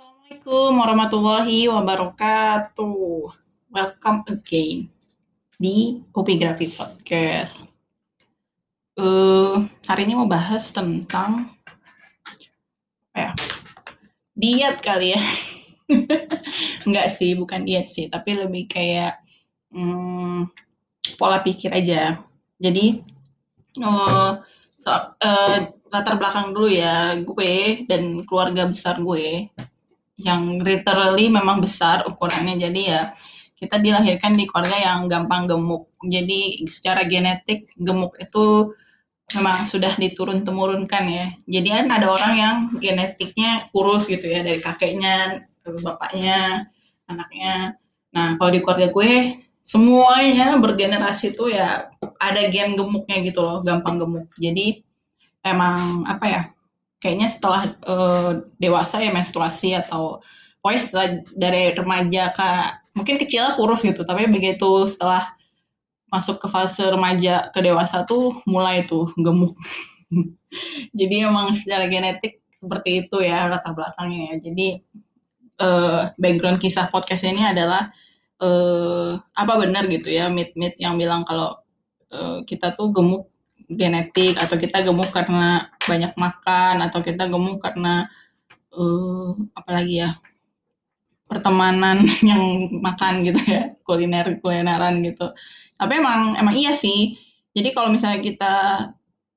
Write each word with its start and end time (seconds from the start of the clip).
Assalamualaikum 0.00 0.80
warahmatullahi 0.80 1.68
wabarakatuh. 1.68 3.20
Welcome 3.68 4.24
again 4.32 4.88
di 5.60 6.00
Opigrafi 6.16 6.72
Podcast. 6.72 7.68
Uh, 8.96 9.68
hari 9.84 10.08
ini 10.08 10.16
mau 10.16 10.24
bahas 10.24 10.72
tentang 10.72 11.52
ya? 13.12 13.36
Diet 14.32 14.80
kali 14.80 15.12
ya. 15.12 15.20
Enggak 16.88 17.20
sih, 17.20 17.36
bukan 17.36 17.68
diet 17.68 17.92
sih, 17.92 18.08
tapi 18.08 18.40
lebih 18.40 18.72
kayak 18.72 19.20
hmm, 19.68 20.48
pola 21.20 21.44
pikir 21.44 21.76
aja. 21.76 22.24
Jadi 22.56 23.04
uh, 23.84 24.40
so, 24.80 24.88
uh, 24.96 25.76
latar 25.92 26.16
belakang 26.16 26.56
dulu 26.56 26.72
ya 26.72 27.20
gue 27.20 27.84
dan 27.84 28.24
keluarga 28.24 28.64
besar 28.64 28.96
gue 28.96 29.52
yang 30.20 30.60
literally 30.60 31.32
memang 31.32 31.60
besar 31.64 32.04
ukurannya. 32.06 32.60
Jadi 32.60 32.80
ya 32.88 33.12
kita 33.60 33.76
dilahirkan 33.76 34.32
di 34.36 34.48
keluarga 34.48 34.76
yang 34.76 35.08
gampang 35.08 35.44
gemuk. 35.48 35.92
Jadi 36.00 36.64
secara 36.64 37.04
genetik 37.04 37.68
gemuk 37.76 38.16
itu 38.16 38.72
memang 39.36 39.58
sudah 39.68 39.94
diturun 40.00 40.42
temurunkan 40.42 41.04
ya. 41.06 41.26
Jadi 41.46 41.68
kan 41.68 41.86
ada 41.92 42.06
orang 42.08 42.34
yang 42.34 42.56
genetiknya 42.80 43.68
kurus 43.70 44.08
gitu 44.08 44.26
ya 44.26 44.40
dari 44.42 44.58
kakeknya 44.58 45.44
bapaknya 45.84 46.66
anaknya. 47.06 47.76
Nah 48.16 48.34
kalau 48.40 48.50
di 48.50 48.60
keluarga 48.64 48.90
gue 48.90 49.36
semuanya 49.60 50.58
bergenerasi 50.58 51.36
tuh 51.36 51.52
ya 51.52 51.92
ada 52.18 52.42
gen 52.50 52.74
gemuknya 52.74 53.22
gitu 53.22 53.44
loh 53.44 53.62
gampang 53.62 54.00
gemuk. 54.00 54.26
Jadi 54.40 54.82
emang 55.44 56.04
apa 56.08 56.24
ya 56.26 56.42
kayaknya 57.00 57.28
setelah 57.32 57.64
uh, 57.88 58.44
dewasa 58.60 59.00
ya 59.00 59.10
menstruasi 59.10 59.74
atau 59.74 60.20
pokoknya 60.60 61.24
dari 61.34 61.72
remaja 61.72 62.30
ke 62.36 62.48
mungkin 62.94 63.16
kecil 63.16 63.56
kurus 63.56 63.80
gitu 63.80 64.04
tapi 64.04 64.28
begitu 64.28 64.84
setelah 64.86 65.32
masuk 66.10 66.42
ke 66.42 66.46
fase 66.50 66.82
remaja 66.90 67.48
ke 67.54 67.62
dewasa 67.62 68.02
tuh 68.04 68.42
mulai 68.44 68.84
tuh 68.84 69.08
gemuk. 69.14 69.54
Jadi 70.98 71.22
emang 71.22 71.54
secara 71.54 71.86
genetik 71.86 72.42
seperti 72.58 73.06
itu 73.06 73.22
ya 73.22 73.46
latar 73.46 73.72
belakangnya 73.72 74.34
ya. 74.34 74.50
Jadi 74.50 74.66
uh, 75.62 76.10
background 76.18 76.58
kisah 76.58 76.90
podcast 76.90 77.22
ini 77.22 77.46
adalah 77.46 77.94
uh, 78.42 79.14
apa 79.38 79.54
benar 79.62 79.86
gitu 79.86 80.10
ya 80.10 80.26
mit-mit 80.26 80.74
yang 80.82 80.98
bilang 80.98 81.22
kalau 81.22 81.62
uh, 82.10 82.42
kita 82.42 82.74
tuh 82.74 82.90
gemuk 82.90 83.30
genetik 83.70 84.34
atau 84.34 84.58
kita 84.58 84.82
gemuk 84.82 85.14
karena 85.14 85.70
banyak 85.86 86.10
makan 86.18 86.82
atau 86.82 87.00
kita 87.06 87.30
gemuk 87.30 87.62
karena 87.62 88.10
uh, 88.74 89.38
apalagi 89.54 90.02
ya 90.02 90.18
pertemanan 91.30 92.02
yang 92.30 92.66
makan 92.82 93.22
gitu 93.22 93.38
ya 93.46 93.78
kuliner 93.86 94.42
kulineran 94.42 95.06
gitu. 95.06 95.30
Tapi 95.78 96.02
emang 96.02 96.34
emang 96.36 96.54
iya 96.58 96.74
sih. 96.74 97.14
Jadi 97.54 97.70
kalau 97.70 97.94
misalnya 97.94 98.20
kita 98.22 98.54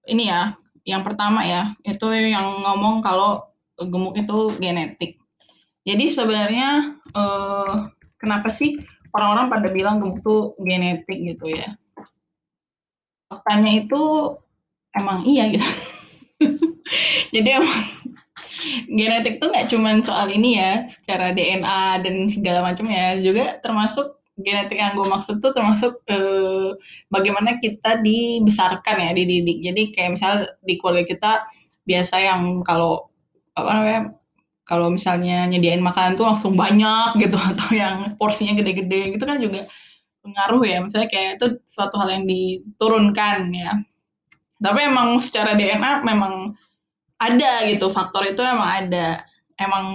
ini 0.09 0.29
ya 0.29 0.57
yang 0.83 1.05
pertama 1.05 1.45
ya 1.45 1.77
itu 1.85 2.03
yang 2.11 2.65
ngomong 2.65 3.05
kalau 3.05 3.53
gemuk 3.77 4.17
itu 4.17 4.49
genetik. 4.57 5.21
Jadi 5.85 6.09
sebenarnya 6.09 6.97
uh, 7.13 7.91
kenapa 8.17 8.49
sih 8.49 8.81
orang-orang 9.13 9.47
pada 9.53 9.67
bilang 9.69 10.01
gemuk 10.01 10.19
tuh 10.25 10.57
genetik 10.57 11.21
gitu 11.21 11.53
ya 11.53 11.77
faktanya 13.33 13.85
itu 13.85 14.03
emang 14.93 15.25
iya 15.25 15.49
gitu. 15.49 15.67
Jadi 17.35 17.49
emang 17.49 17.81
genetik 18.87 19.41
tuh 19.41 19.49
nggak 19.49 19.67
cuma 19.73 19.97
soal 20.05 20.29
ini 20.29 20.59
ya, 20.61 20.85
secara 20.85 21.33
DNA 21.33 22.03
dan 22.05 22.15
segala 22.29 22.61
macamnya, 22.63 23.17
juga 23.19 23.57
termasuk 23.59 24.21
genetik 24.39 24.81
yang 24.81 24.97
gue 24.97 25.05
maksud 25.05 25.41
tuh 25.45 25.53
termasuk 25.53 26.01
eh, 26.09 26.73
bagaimana 27.09 27.57
kita 27.57 28.01
dibesarkan 28.01 28.97
ya, 29.01 29.11
dididik. 29.11 29.57
Jadi 29.65 29.81
kayak 29.93 30.09
misalnya 30.19 30.39
di 30.61 30.73
keluarga 30.77 31.05
kita 31.05 31.31
biasa 31.83 32.15
yang 32.21 32.41
kalau 32.63 33.11
apa 33.53 33.69
namanya 33.69 34.01
kalau 34.63 34.87
misalnya 34.89 35.45
nyediain 35.45 35.83
makanan 35.83 36.15
tuh 36.15 36.25
langsung 36.25 36.55
banyak 36.55 37.19
gitu 37.19 37.37
atau 37.51 37.69
yang 37.75 38.15
porsinya 38.15 38.55
gede-gede 38.57 39.19
gitu 39.19 39.23
kan 39.27 39.37
juga 39.37 39.67
pengaruh 40.23 40.63
ya. 40.63 40.79
Misalnya 40.79 41.09
kayak 41.11 41.29
itu 41.37 41.47
suatu 41.67 41.99
hal 41.99 42.09
yang 42.15 42.25
diturunkan 42.25 43.51
ya. 43.51 43.77
Tapi 44.63 44.79
emang 44.87 45.19
secara 45.19 45.53
DNA 45.59 46.01
memang 46.07 46.55
ada 47.19 47.67
gitu. 47.67 47.91
Faktor 47.91 48.23
itu 48.25 48.39
emang 48.39 48.87
ada. 48.87 49.21
Emang 49.59 49.85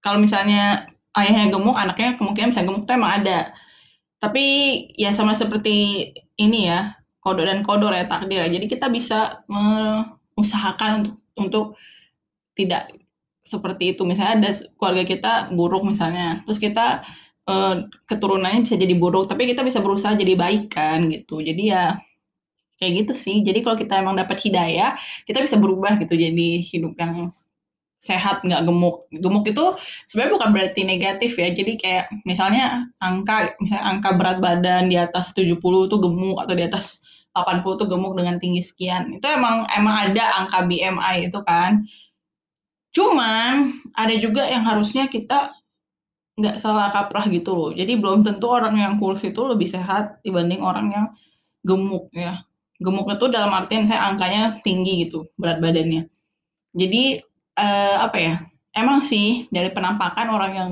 kalau 0.00 0.18
misalnya 0.18 0.88
ayahnya 1.14 1.52
gemuk 1.52 1.76
anaknya 1.76 2.16
kemungkinan 2.16 2.50
bisa 2.56 2.64
gemuk 2.64 2.88
itu 2.88 2.92
emang 2.96 3.12
ada. 3.22 3.52
Tapi 4.18 4.44
ya 4.98 5.14
sama 5.14 5.36
seperti 5.36 6.10
ini 6.40 6.66
ya 6.66 6.96
kodok 7.22 7.46
dan 7.46 7.60
kodor 7.66 7.92
ya 7.92 8.06
takdir 8.06 8.46
jadi 8.46 8.66
kita 8.66 8.86
bisa 8.88 9.42
mengusahakan 9.50 11.02
untuk 11.02 11.14
untuk 11.38 11.66
tidak 12.58 12.90
seperti 13.46 13.96
itu. 13.96 14.02
Misalnya 14.04 14.34
ada 14.42 14.50
keluarga 14.76 15.04
kita 15.06 15.32
buruk 15.54 15.86
misalnya. 15.86 16.42
Terus 16.44 16.58
kita 16.60 17.06
uh, 17.48 17.88
keturunannya 18.06 18.68
bisa 18.68 18.76
jadi 18.76 18.94
buruk, 18.94 19.26
tapi 19.26 19.48
kita 19.48 19.64
bisa 19.64 19.80
berusaha 19.80 20.12
jadi 20.14 20.36
baik 20.36 20.70
kan 20.70 21.08
gitu. 21.08 21.40
Jadi 21.40 21.72
ya 21.72 21.96
kayak 22.78 22.92
gitu 23.04 23.12
sih. 23.16 23.36
Jadi 23.42 23.64
kalau 23.64 23.76
kita 23.80 23.98
emang 23.98 24.20
dapat 24.20 24.38
hidayah, 24.38 24.94
kita 25.26 25.42
bisa 25.42 25.56
berubah 25.58 25.98
gitu 25.98 26.14
jadi 26.14 26.48
hidup 26.62 26.94
yang 27.00 27.32
sehat 27.98 28.46
nggak 28.46 28.62
gemuk. 28.62 29.10
Gemuk 29.10 29.44
itu 29.50 29.64
sebenarnya 30.06 30.32
bukan 30.38 30.50
berarti 30.54 30.80
negatif 30.86 31.34
ya. 31.34 31.50
Jadi 31.50 31.72
kayak 31.80 32.06
misalnya 32.22 32.86
angka 33.02 33.58
misalnya 33.58 33.84
angka 33.84 34.10
berat 34.14 34.38
badan 34.38 34.92
di 34.92 34.96
atas 34.96 35.34
70 35.34 35.58
itu 35.58 35.96
gemuk 35.98 36.38
atau 36.38 36.54
di 36.54 36.64
atas 36.64 37.02
80 37.34 37.78
itu 37.82 37.84
gemuk 37.90 38.14
dengan 38.14 38.36
tinggi 38.38 38.62
sekian. 38.62 39.18
Itu 39.18 39.26
emang 39.26 39.66
emang 39.74 40.14
ada 40.14 40.24
angka 40.44 40.62
BMI 40.66 41.26
itu 41.26 41.38
kan. 41.42 41.82
Cuman 42.94 43.74
ada 43.98 44.14
juga 44.16 44.46
yang 44.48 44.64
harusnya 44.64 45.10
kita 45.10 45.57
nggak 46.38 46.56
salah 46.62 46.94
kaprah 46.94 47.26
gitu 47.28 47.50
loh. 47.52 47.70
Jadi 47.74 47.98
belum 47.98 48.22
tentu 48.22 48.46
orang 48.46 48.78
yang 48.78 48.94
kurus 49.02 49.26
itu 49.26 49.42
lebih 49.42 49.66
sehat 49.66 50.22
dibanding 50.22 50.62
orang 50.62 50.86
yang 50.94 51.06
gemuk 51.66 52.08
ya. 52.14 52.46
Gemuk 52.78 53.10
itu 53.10 53.26
dalam 53.26 53.50
artian 53.50 53.90
saya 53.90 54.06
angkanya 54.06 54.62
tinggi 54.62 55.06
gitu 55.06 55.26
berat 55.34 55.58
badannya. 55.58 56.06
Jadi 56.78 57.02
eh, 57.58 57.96
apa 57.98 58.18
ya? 58.22 58.34
Emang 58.70 59.02
sih 59.02 59.50
dari 59.50 59.74
penampakan 59.74 60.30
orang 60.30 60.52
yang 60.54 60.70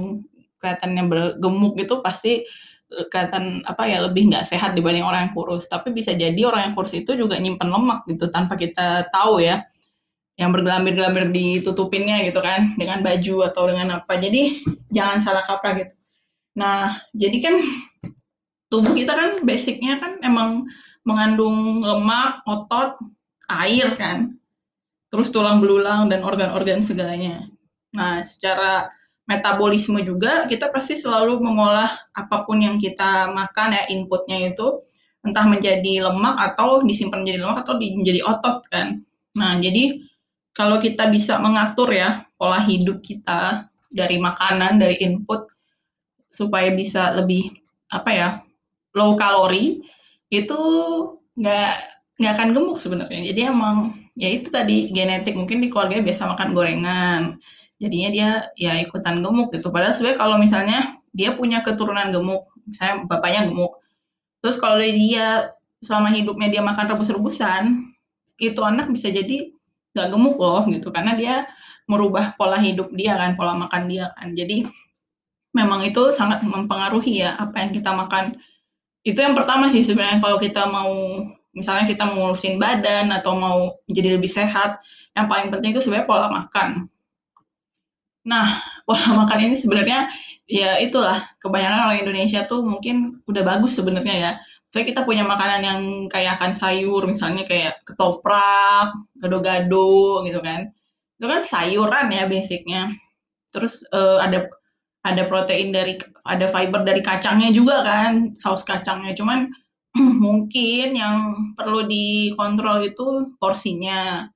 kelihatannya 0.62 1.34
gemuk 1.42 1.74
itu 1.82 1.98
pasti 1.98 2.46
eh, 2.94 3.06
kelihatan 3.10 3.66
apa 3.66 3.90
ya 3.90 4.06
lebih 4.06 4.30
nggak 4.30 4.46
sehat 4.46 4.78
dibanding 4.78 5.02
orang 5.02 5.28
yang 5.30 5.34
kurus. 5.34 5.66
Tapi 5.66 5.90
bisa 5.90 6.14
jadi 6.14 6.38
orang 6.46 6.70
yang 6.70 6.74
kurus 6.78 6.94
itu 6.94 7.18
juga 7.18 7.42
nyimpen 7.42 7.66
lemak 7.66 8.06
gitu 8.06 8.30
tanpa 8.30 8.54
kita 8.54 9.10
tahu 9.10 9.42
ya 9.42 9.66
yang 10.36 10.52
bergelambir-gelambir 10.52 11.32
ditutupinnya 11.32 12.20
gitu 12.28 12.44
kan 12.44 12.76
dengan 12.76 13.00
baju 13.00 13.48
atau 13.48 13.62
dengan 13.72 14.00
apa. 14.00 14.20
Jadi 14.20 14.60
jangan 14.92 15.24
salah 15.24 15.42
kaprah 15.48 15.80
gitu. 15.80 15.94
Nah 16.60 17.00
jadi 17.16 17.36
kan 17.40 17.54
tubuh 18.68 18.92
kita 18.92 19.16
kan 19.16 19.30
basicnya 19.48 19.96
kan 19.96 20.20
emang 20.20 20.68
mengandung 21.08 21.80
lemak 21.80 22.44
otot 22.44 23.00
air 23.48 23.96
kan. 23.96 24.36
Terus 25.08 25.32
tulang 25.32 25.64
belulang 25.64 26.12
dan 26.12 26.20
organ-organ 26.20 26.84
segalanya. 26.84 27.48
Nah 27.96 28.20
secara 28.28 28.92
metabolisme 29.26 30.04
juga 30.04 30.44
kita 30.46 30.68
pasti 30.68 31.00
selalu 31.00 31.40
mengolah 31.40 31.88
apa 32.12 32.44
pun 32.44 32.60
yang 32.60 32.76
kita 32.76 33.32
makan 33.32 33.72
ya 33.72 33.88
inputnya 33.88 34.52
itu. 34.52 34.84
Entah 35.24 35.48
menjadi 35.48 36.06
lemak 36.06 36.38
atau 36.52 36.84
disimpan 36.84 37.24
menjadi 37.24 37.40
lemak 37.40 37.64
atau 37.64 37.80
menjadi 37.80 38.20
otot 38.22 38.68
kan. 38.68 39.00
Nah 39.32 39.58
jadi 39.58 40.04
kalau 40.56 40.80
kita 40.80 41.12
bisa 41.12 41.36
mengatur 41.36 41.92
ya 41.92 42.24
pola 42.40 42.64
hidup 42.64 43.04
kita 43.04 43.68
dari 43.92 44.16
makanan, 44.16 44.80
dari 44.80 44.96
input 45.04 45.44
supaya 46.32 46.72
bisa 46.72 47.12
lebih 47.12 47.52
apa 47.92 48.10
ya 48.10 48.28
low 48.96 49.14
kalori 49.14 49.84
itu 50.32 50.58
nggak 51.36 51.72
nggak 52.16 52.32
akan 52.32 52.48
gemuk 52.56 52.80
sebenarnya. 52.80 53.30
Jadi 53.30 53.40
emang 53.44 53.92
ya 54.16 54.32
itu 54.32 54.48
tadi 54.48 54.88
genetik 54.90 55.36
mungkin 55.36 55.60
di 55.60 55.68
keluarga 55.68 56.00
biasa 56.00 56.24
makan 56.32 56.56
gorengan, 56.56 57.22
jadinya 57.76 58.08
dia 58.08 58.30
ya 58.56 58.72
ikutan 58.80 59.20
gemuk 59.20 59.52
gitu. 59.52 59.68
Padahal 59.68 59.92
sebenarnya 59.92 60.18
kalau 60.18 60.36
misalnya 60.40 60.78
dia 61.12 61.36
punya 61.36 61.60
keturunan 61.60 62.08
gemuk, 62.12 62.48
saya 62.72 63.04
bapaknya 63.04 63.48
gemuk, 63.52 63.76
terus 64.40 64.56
kalau 64.56 64.80
dia 64.80 65.52
selama 65.84 66.08
hidupnya 66.16 66.48
dia 66.48 66.62
makan 66.64 66.88
rebus-rebusan, 66.96 67.92
itu 68.40 68.60
anak 68.64 68.88
bisa 68.92 69.12
jadi 69.12 69.55
nggak 69.96 70.12
gemuk 70.12 70.36
loh 70.36 70.62
gitu. 70.68 70.92
Karena 70.92 71.16
dia 71.16 71.48
merubah 71.88 72.36
pola 72.36 72.60
hidup 72.60 72.92
dia 72.92 73.16
kan 73.16 73.32
pola 73.34 73.56
makan 73.56 73.88
dia 73.88 74.12
kan. 74.12 74.36
Jadi 74.36 74.68
memang 75.56 75.80
itu 75.88 76.12
sangat 76.12 76.44
mempengaruhi 76.44 77.24
ya 77.24 77.32
apa 77.40 77.64
yang 77.64 77.72
kita 77.72 77.90
makan. 77.96 78.36
Itu 79.00 79.24
yang 79.24 79.32
pertama 79.32 79.72
sih 79.72 79.80
sebenarnya 79.80 80.20
kalau 80.20 80.36
kita 80.36 80.68
mau 80.68 80.92
misalnya 81.56 81.88
kita 81.88 82.04
mau 82.04 82.28
ngurusin 82.28 82.60
badan 82.60 83.08
atau 83.16 83.32
mau 83.32 83.58
jadi 83.88 84.20
lebih 84.20 84.28
sehat 84.28 84.76
yang 85.16 85.24
paling 85.24 85.48
penting 85.48 85.72
itu 85.72 85.80
sebenarnya 85.80 86.04
pola 86.04 86.28
makan. 86.28 86.92
Nah 88.28 88.60
pola 88.86 89.24
makan 89.24 89.38
ini 89.48 89.56
sebenarnya 89.56 90.12
ya 90.46 90.78
itulah 90.78 91.24
kebanyakan 91.40 91.90
orang 91.90 91.98
Indonesia 92.04 92.44
tuh 92.44 92.60
mungkin 92.62 93.24
udah 93.24 93.42
bagus 93.42 93.80
sebenarnya 93.80 94.14
ya. 94.14 94.32
Saya 94.76 94.92
kita 94.92 95.08
punya 95.08 95.24
makanan 95.24 95.64
yang 95.64 95.80
kayak 96.12 96.36
akan 96.36 96.52
sayur 96.52 97.08
misalnya 97.08 97.48
kayak 97.48 97.80
ketoprak, 97.88 98.92
gado-gado 99.16 100.20
gitu 100.28 100.44
kan. 100.44 100.68
Itu 101.16 101.32
kan 101.32 101.48
sayuran 101.48 102.12
ya 102.12 102.28
basicnya. 102.28 102.92
Terus 103.56 103.80
uh, 103.96 104.20
ada 104.20 104.52
ada 105.00 105.24
protein 105.24 105.72
dari 105.72 105.96
ada 106.28 106.44
fiber 106.52 106.84
dari 106.84 107.00
kacangnya 107.00 107.56
juga 107.56 107.88
kan, 107.88 108.36
saus 108.36 108.68
kacangnya. 108.68 109.16
Cuman 109.16 109.48
mungkin 109.96 110.92
yang 110.92 111.32
perlu 111.56 111.88
dikontrol 111.88 112.84
itu 112.84 113.32
porsinya. 113.40 114.28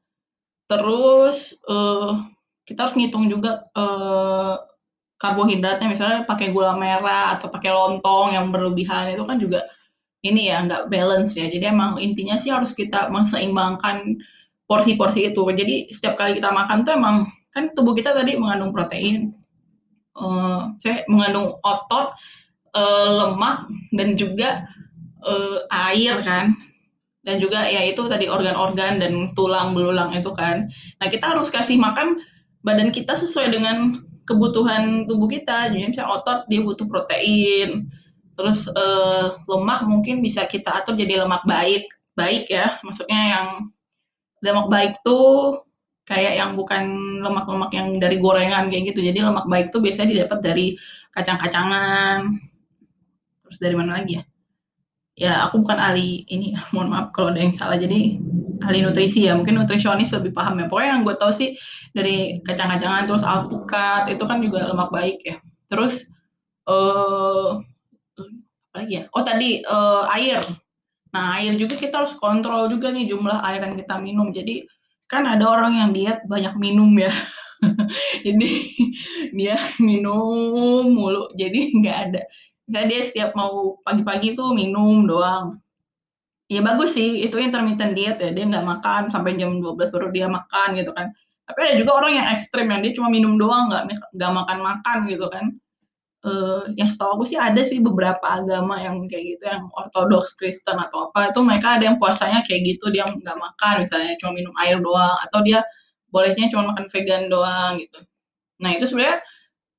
Terus 0.72 1.52
uh, 1.68 2.16
kita 2.64 2.88
harus 2.88 2.96
ngitung 2.96 3.28
juga 3.28 3.68
uh, 3.76 4.56
karbohidratnya 5.20 5.84
misalnya 5.84 6.24
pakai 6.24 6.48
gula 6.48 6.80
merah 6.80 7.36
atau 7.36 7.52
pakai 7.52 7.68
lontong 7.76 8.32
yang 8.32 8.48
berlebihan 8.48 9.12
itu 9.12 9.28
kan 9.28 9.36
juga 9.36 9.68
ini 10.20 10.52
ya 10.52 10.64
nggak 10.64 10.92
balance 10.92 11.36
ya. 11.36 11.48
Jadi 11.48 11.64
emang 11.64 11.96
intinya 11.96 12.36
sih 12.36 12.52
harus 12.52 12.76
kita 12.76 13.08
menseimbangkan 13.08 14.20
porsi-porsi 14.68 15.26
itu. 15.32 15.42
Jadi 15.42 15.90
setiap 15.90 16.20
kali 16.20 16.38
kita 16.38 16.52
makan 16.52 16.84
tuh 16.84 16.94
emang 16.94 17.16
kan 17.50 17.74
tubuh 17.74 17.96
kita 17.96 18.14
tadi 18.14 18.38
mengandung 18.38 18.70
protein, 18.70 19.34
uh, 20.14 20.70
saya 20.78 21.02
mengandung 21.10 21.58
otot, 21.64 22.14
uh, 22.76 23.08
lemak 23.26 23.66
dan 23.90 24.14
juga 24.14 24.70
uh, 25.26 25.66
air 25.90 26.22
kan 26.22 26.54
dan 27.20 27.36
juga 27.36 27.68
ya 27.68 27.84
itu 27.84 28.00
tadi 28.08 28.30
organ-organ 28.32 28.96
dan 28.96 29.12
tulang 29.36 29.76
belulang 29.76 30.14
itu 30.16 30.32
kan. 30.32 30.72
Nah 31.02 31.06
kita 31.10 31.36
harus 31.36 31.52
kasih 31.52 31.76
makan 31.76 32.22
badan 32.64 32.92
kita 32.92 33.16
sesuai 33.16 33.52
dengan 33.52 34.00
kebutuhan 34.24 35.04
tubuh 35.04 35.28
kita. 35.28 35.68
Jadi 35.68 35.92
misalnya 35.92 36.16
otot 36.16 36.38
dia 36.48 36.60
butuh 36.64 36.86
protein, 36.88 37.92
terus 38.40 38.64
uh, 38.72 39.36
lemak 39.44 39.84
mungkin 39.84 40.24
bisa 40.24 40.48
kita 40.48 40.80
atur 40.80 40.96
jadi 40.96 41.28
lemak 41.28 41.44
baik, 41.44 41.84
baik 42.16 42.48
ya. 42.48 42.80
Maksudnya 42.80 43.20
yang 43.36 43.48
lemak 44.40 44.66
baik 44.72 44.92
tuh 45.04 45.60
kayak 46.08 46.40
yang 46.40 46.56
bukan 46.56 46.88
lemak-lemak 47.20 47.70
yang 47.76 48.00
dari 48.00 48.16
gorengan 48.16 48.72
kayak 48.72 48.96
gitu. 48.96 49.04
Jadi 49.04 49.20
lemak 49.20 49.44
baik 49.44 49.68
tuh 49.68 49.84
biasanya 49.84 50.08
didapat 50.16 50.38
dari 50.40 50.66
kacang-kacangan. 51.12 52.40
Terus 53.44 53.58
dari 53.60 53.76
mana 53.76 54.00
lagi 54.00 54.16
ya? 54.16 54.24
ya 55.20 55.44
aku 55.44 55.60
bukan 55.60 55.76
ahli 55.76 56.24
ini 56.32 56.56
mohon 56.72 56.88
maaf 56.88 57.12
kalau 57.12 57.36
ada 57.36 57.44
yang 57.44 57.52
salah 57.52 57.76
jadi 57.76 58.16
ahli 58.64 58.78
nutrisi 58.80 59.28
ya 59.28 59.36
mungkin 59.36 59.60
nutrisionis 59.60 60.12
lebih 60.16 60.32
paham 60.32 60.60
ya 60.60 60.66
pokoknya 60.68 60.90
yang 60.96 61.02
gue 61.04 61.16
tahu 61.16 61.32
sih 61.32 61.56
dari 61.92 62.40
kacang-kacangan 62.44 63.04
terus 63.04 63.24
alpukat 63.24 64.08
itu 64.08 64.24
kan 64.24 64.40
juga 64.40 64.72
lemak 64.72 64.88
baik 64.92 65.18
ya 65.24 65.36
terus 65.68 66.08
uh, 66.68 67.60
apa 67.60 67.69
lagi 68.74 69.02
ya? 69.02 69.04
Oh 69.14 69.22
tadi 69.26 69.62
uh, 69.66 70.06
air. 70.14 70.42
Nah 71.10 71.42
air 71.42 71.58
juga 71.58 71.74
kita 71.74 72.02
harus 72.02 72.14
kontrol 72.18 72.70
juga 72.70 72.94
nih 72.94 73.10
jumlah 73.10 73.42
air 73.42 73.60
yang 73.66 73.74
kita 73.74 73.98
minum. 73.98 74.30
Jadi 74.30 74.66
kan 75.10 75.26
ada 75.26 75.42
orang 75.46 75.78
yang 75.78 75.90
diet 75.90 76.22
banyak 76.26 76.54
minum 76.58 76.90
ya. 76.94 77.10
Jadi 78.26 78.50
dia 79.34 79.58
minum 79.82 80.86
mulu. 80.90 81.34
Jadi 81.34 81.74
nggak 81.74 81.98
ada. 82.10 82.22
Misalnya 82.70 82.86
dia 82.86 83.00
setiap 83.02 83.30
mau 83.34 83.82
pagi-pagi 83.82 84.38
tuh 84.38 84.54
minum 84.54 85.04
doang. 85.04 85.58
Ya 86.46 86.62
bagus 86.62 86.94
sih. 86.94 87.26
Itu 87.26 87.42
intermittent 87.42 87.98
diet 87.98 88.22
ya. 88.22 88.30
Dia 88.30 88.44
nggak 88.46 88.66
makan 88.66 89.02
sampai 89.10 89.34
jam 89.34 89.58
12 89.58 89.90
baru 89.90 90.08
dia 90.14 90.26
makan 90.30 90.78
gitu 90.78 90.94
kan. 90.94 91.10
Tapi 91.50 91.58
ada 91.66 91.74
juga 91.82 91.98
orang 91.98 92.12
yang 92.22 92.26
ekstrim 92.38 92.70
yang 92.70 92.80
dia 92.86 92.94
cuma 92.94 93.10
minum 93.10 93.34
doang 93.34 93.66
nggak 93.66 94.14
nggak 94.14 94.32
makan 94.38 94.58
makan 94.62 94.98
gitu 95.10 95.26
kan 95.26 95.50
uh, 96.24 96.64
yang 96.74 96.90
setahu 96.92 97.20
aku 97.20 97.24
sih 97.28 97.38
ada 97.38 97.62
sih 97.62 97.78
beberapa 97.80 98.22
agama 98.22 98.80
yang 98.80 99.04
kayak 99.06 99.38
gitu 99.38 99.44
yang 99.48 99.68
ortodoks 99.76 100.36
Kristen 100.36 100.76
atau 100.76 101.10
apa 101.10 101.32
itu 101.32 101.40
mereka 101.44 101.78
ada 101.80 101.84
yang 101.88 101.96
puasanya 101.96 102.42
kayak 102.46 102.76
gitu 102.76 102.92
dia 102.92 103.04
nggak 103.06 103.38
makan 103.38 103.84
misalnya 103.86 104.16
cuma 104.20 104.36
minum 104.36 104.54
air 104.60 104.80
doang 104.80 105.16
atau 105.28 105.40
dia 105.40 105.60
bolehnya 106.10 106.50
cuma 106.52 106.74
makan 106.74 106.86
vegan 106.90 107.30
doang 107.30 107.80
gitu 107.80 108.00
nah 108.60 108.70
itu 108.76 108.84
sebenarnya 108.84 109.24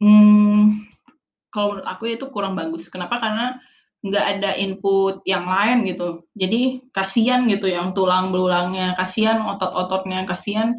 hmm, 0.01 0.91
kalau 1.51 1.75
menurut 1.75 1.87
aku 1.87 2.03
itu 2.07 2.25
kurang 2.31 2.55
bagus. 2.55 2.87
Kenapa? 2.87 3.19
Karena 3.19 3.59
nggak 4.01 4.25
ada 4.39 4.49
input 4.57 5.21
yang 5.27 5.45
lain 5.45 5.85
gitu. 5.85 6.25
Jadi 6.33 6.89
kasihan 6.95 7.45
gitu 7.45 7.69
yang 7.69 7.93
tulang 7.93 8.33
belulangnya, 8.33 8.97
kasihan 8.97 9.43
otot-ototnya, 9.45 10.25
kasihan 10.25 10.73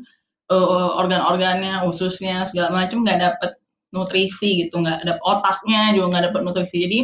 uh, 0.50 0.98
organ-organnya, 0.98 1.86
ususnya 1.86 2.48
segala 2.50 2.82
macam 2.82 3.06
nggak 3.06 3.20
dapet 3.20 3.52
nutrisi 3.92 4.66
gitu, 4.66 4.80
nggak 4.80 5.04
ada 5.06 5.14
otaknya 5.22 5.94
juga 5.94 6.06
nggak 6.16 6.24
dapet 6.32 6.40
nutrisi. 6.42 6.76
Jadi 6.84 6.98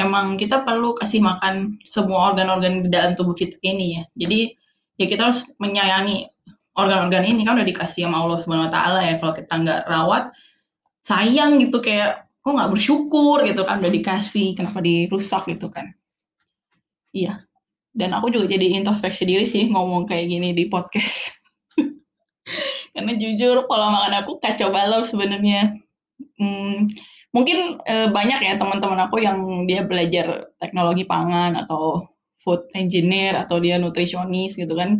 emang 0.00 0.40
kita 0.40 0.64
perlu 0.64 0.96
kasih 0.96 1.20
makan 1.20 1.76
semua 1.84 2.32
organ-organ 2.32 2.88
dalam 2.88 3.12
tubuh 3.18 3.36
kita 3.36 3.58
ini 3.66 4.00
ya. 4.00 4.04
Jadi 4.16 4.40
ya 5.02 5.06
kita 5.10 5.28
harus 5.28 5.50
menyayangi 5.58 6.26
organ-organ 6.78 7.26
ini 7.26 7.44
kan 7.44 7.58
udah 7.58 7.68
dikasih 7.68 8.08
sama 8.08 8.22
Allah 8.24 8.38
Subhanahu 8.40 8.66
Wa 8.70 8.72
Taala 8.72 9.00
ya. 9.04 9.14
Kalau 9.20 9.34
kita 9.36 9.52
nggak 9.60 9.80
rawat, 9.90 10.24
sayang 11.02 11.58
gitu 11.58 11.82
kayak 11.82 12.30
kok 12.42 12.54
nggak 12.54 12.72
bersyukur 12.74 13.42
gitu 13.46 13.62
kan 13.62 13.78
udah 13.82 13.92
dikasih 13.92 14.58
kenapa 14.58 14.82
dirusak 14.82 15.46
gitu 15.50 15.70
kan 15.70 15.94
iya 17.14 17.38
dan 17.94 18.10
aku 18.14 18.34
juga 18.34 18.50
jadi 18.50 18.82
introspeksi 18.82 19.22
diri 19.26 19.46
sih 19.46 19.70
ngomong 19.70 20.10
kayak 20.10 20.26
gini 20.26 20.50
di 20.50 20.66
podcast 20.66 21.30
karena 22.94 23.12
jujur 23.14 23.66
pola 23.70 23.94
makan 23.94 24.26
aku 24.26 24.42
kacau 24.42 24.74
balau 24.74 25.06
sebenarnya 25.06 25.81
hmm, 26.42 26.90
mungkin 27.30 27.78
e, 27.86 28.10
banyak 28.10 28.40
ya 28.42 28.58
teman-teman 28.58 29.06
aku 29.06 29.22
yang 29.22 29.64
dia 29.70 29.86
belajar 29.86 30.50
teknologi 30.58 31.06
pangan 31.06 31.54
atau 31.54 32.10
food 32.42 32.66
engineer 32.74 33.38
atau 33.38 33.62
dia 33.62 33.78
nutrisionis 33.78 34.58
gitu 34.58 34.74
kan 34.74 34.98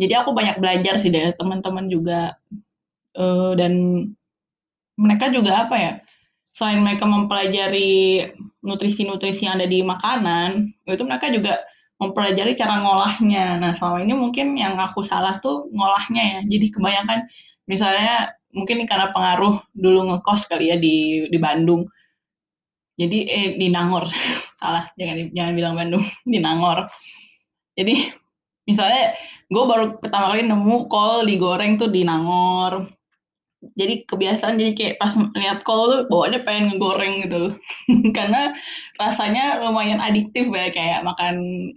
jadi 0.00 0.24
aku 0.24 0.32
banyak 0.32 0.56
belajar 0.56 0.96
sih 0.96 1.12
dari 1.12 1.36
teman-teman 1.36 1.92
juga 1.92 2.32
e, 3.12 3.24
dan 3.60 3.72
mereka 4.96 5.28
juga 5.28 5.68
apa 5.68 5.76
ya 5.76 5.92
selain 6.58 6.82
mereka 6.82 7.06
mempelajari 7.06 8.26
nutrisi-nutrisi 8.66 9.46
yang 9.46 9.62
ada 9.62 9.70
di 9.70 9.78
makanan, 9.86 10.74
itu 10.90 11.02
mereka 11.06 11.30
juga 11.30 11.62
mempelajari 12.02 12.58
cara 12.58 12.82
ngolahnya. 12.82 13.62
Nah, 13.62 13.72
selama 13.78 14.02
ini 14.02 14.14
mungkin 14.18 14.58
yang 14.58 14.74
aku 14.74 15.06
salah 15.06 15.38
tuh 15.38 15.70
ngolahnya 15.70 16.22
ya. 16.22 16.40
Jadi 16.42 16.66
kebanyakan 16.74 17.18
misalnya 17.70 18.34
mungkin 18.54 18.84
karena 18.88 19.12
pengaruh 19.12 19.60
dulu 19.76 20.12
ngekos 20.12 20.48
kali 20.48 20.72
ya 20.72 20.76
di 20.80 21.26
di 21.28 21.38
Bandung. 21.40 21.84
Jadi 22.98 23.18
eh 23.30 23.48
di 23.60 23.66
Nangor. 23.70 24.08
salah, 24.60 24.90
jangan 24.98 25.30
jangan 25.30 25.52
bilang 25.54 25.74
Bandung, 25.78 26.04
di 26.32 26.38
Nangor. 26.42 26.88
Jadi 27.78 27.94
misalnya 28.68 29.14
gue 29.48 29.64
baru 29.64 29.84
pertama 29.96 30.36
kali 30.36 30.44
nemu 30.44 30.76
kol 30.92 31.24
digoreng 31.24 31.80
tuh 31.80 31.88
di 31.88 32.04
Nangor 32.04 32.84
jadi 33.74 34.06
kebiasaan 34.06 34.54
jadi 34.54 34.72
kayak 34.76 34.94
pas 35.02 35.12
lihat 35.34 35.66
kol 35.66 35.90
tuh 35.90 36.00
bawaannya 36.06 36.46
pengen 36.46 36.64
ngegoreng 36.76 37.26
gitu 37.26 37.56
karena 38.18 38.42
rasanya 38.98 39.62
lumayan 39.62 40.02
adiktif 40.02 40.50
ya 40.50 40.74
kayak 40.74 41.06
makan 41.06 41.34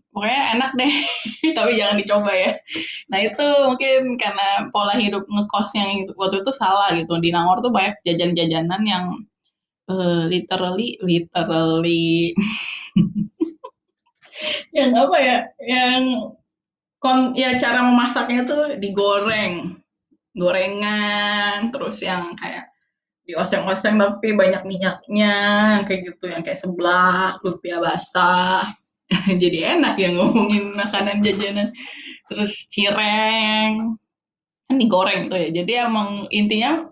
pokoknya 0.09 0.41
enak 0.57 0.71
deh. 0.73 0.93
Tapi 1.57 1.71
jangan 1.77 1.97
dicoba 2.01 2.31
ya. 2.33 2.51
Nah 3.13 3.19
itu 3.21 3.45
mungkin 3.69 4.17
karena 4.17 4.67
pola 4.73 4.97
hidup 4.97 5.29
ngekos 5.29 5.69
yang 5.77 6.09
waktu 6.17 6.41
itu 6.41 6.51
salah 6.51 6.89
gitu. 6.97 7.13
Di 7.21 7.29
Nangor 7.29 7.61
tuh 7.61 7.69
banyak 7.69 8.01
jajan-jajanan 8.01 8.81
yang 8.81 9.05
uh, 9.85 10.25
literally 10.25 10.97
literally 11.05 12.33
yang 14.77 14.97
apa 14.97 15.17
ya 15.21 15.37
yang 15.61 16.01
kon 16.97 17.37
ya 17.37 17.61
cara 17.61 17.85
memasaknya 17.85 18.41
tuh 18.49 18.61
digoreng. 18.81 19.77
Gorengan, 20.31 21.75
terus 21.75 21.99
yang 21.99 22.31
kayak 22.39 22.70
dioseng-oseng 23.25 24.01
tapi 24.01 24.33
banyak 24.33 24.65
minyaknya, 24.65 25.35
kayak 25.85 26.01
gitu, 26.13 26.25
yang 26.29 26.41
kayak 26.41 26.59
seblak, 26.59 27.37
lumpia 27.45 27.77
basah. 27.77 28.65
Jadi 29.41 29.67
enak 29.67 29.99
ya 29.99 30.09
ngomongin 30.15 30.73
makanan 30.73 31.21
jajanan. 31.21 31.69
Terus 32.31 32.53
cireng, 32.71 33.99
kan 34.65 34.75
digoreng 34.79 35.27
tuh 35.27 35.37
ya. 35.37 35.49
Jadi 35.51 35.71
emang 35.77 36.31
intinya 36.31 36.87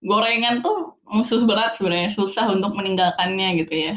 gorengan 0.00 0.64
tuh 0.64 0.96
musuh 1.04 1.44
berat 1.44 1.76
sebenarnya, 1.76 2.10
susah 2.10 2.48
untuk 2.48 2.72
meninggalkannya 2.72 3.60
gitu 3.60 3.74
ya. 3.76 3.94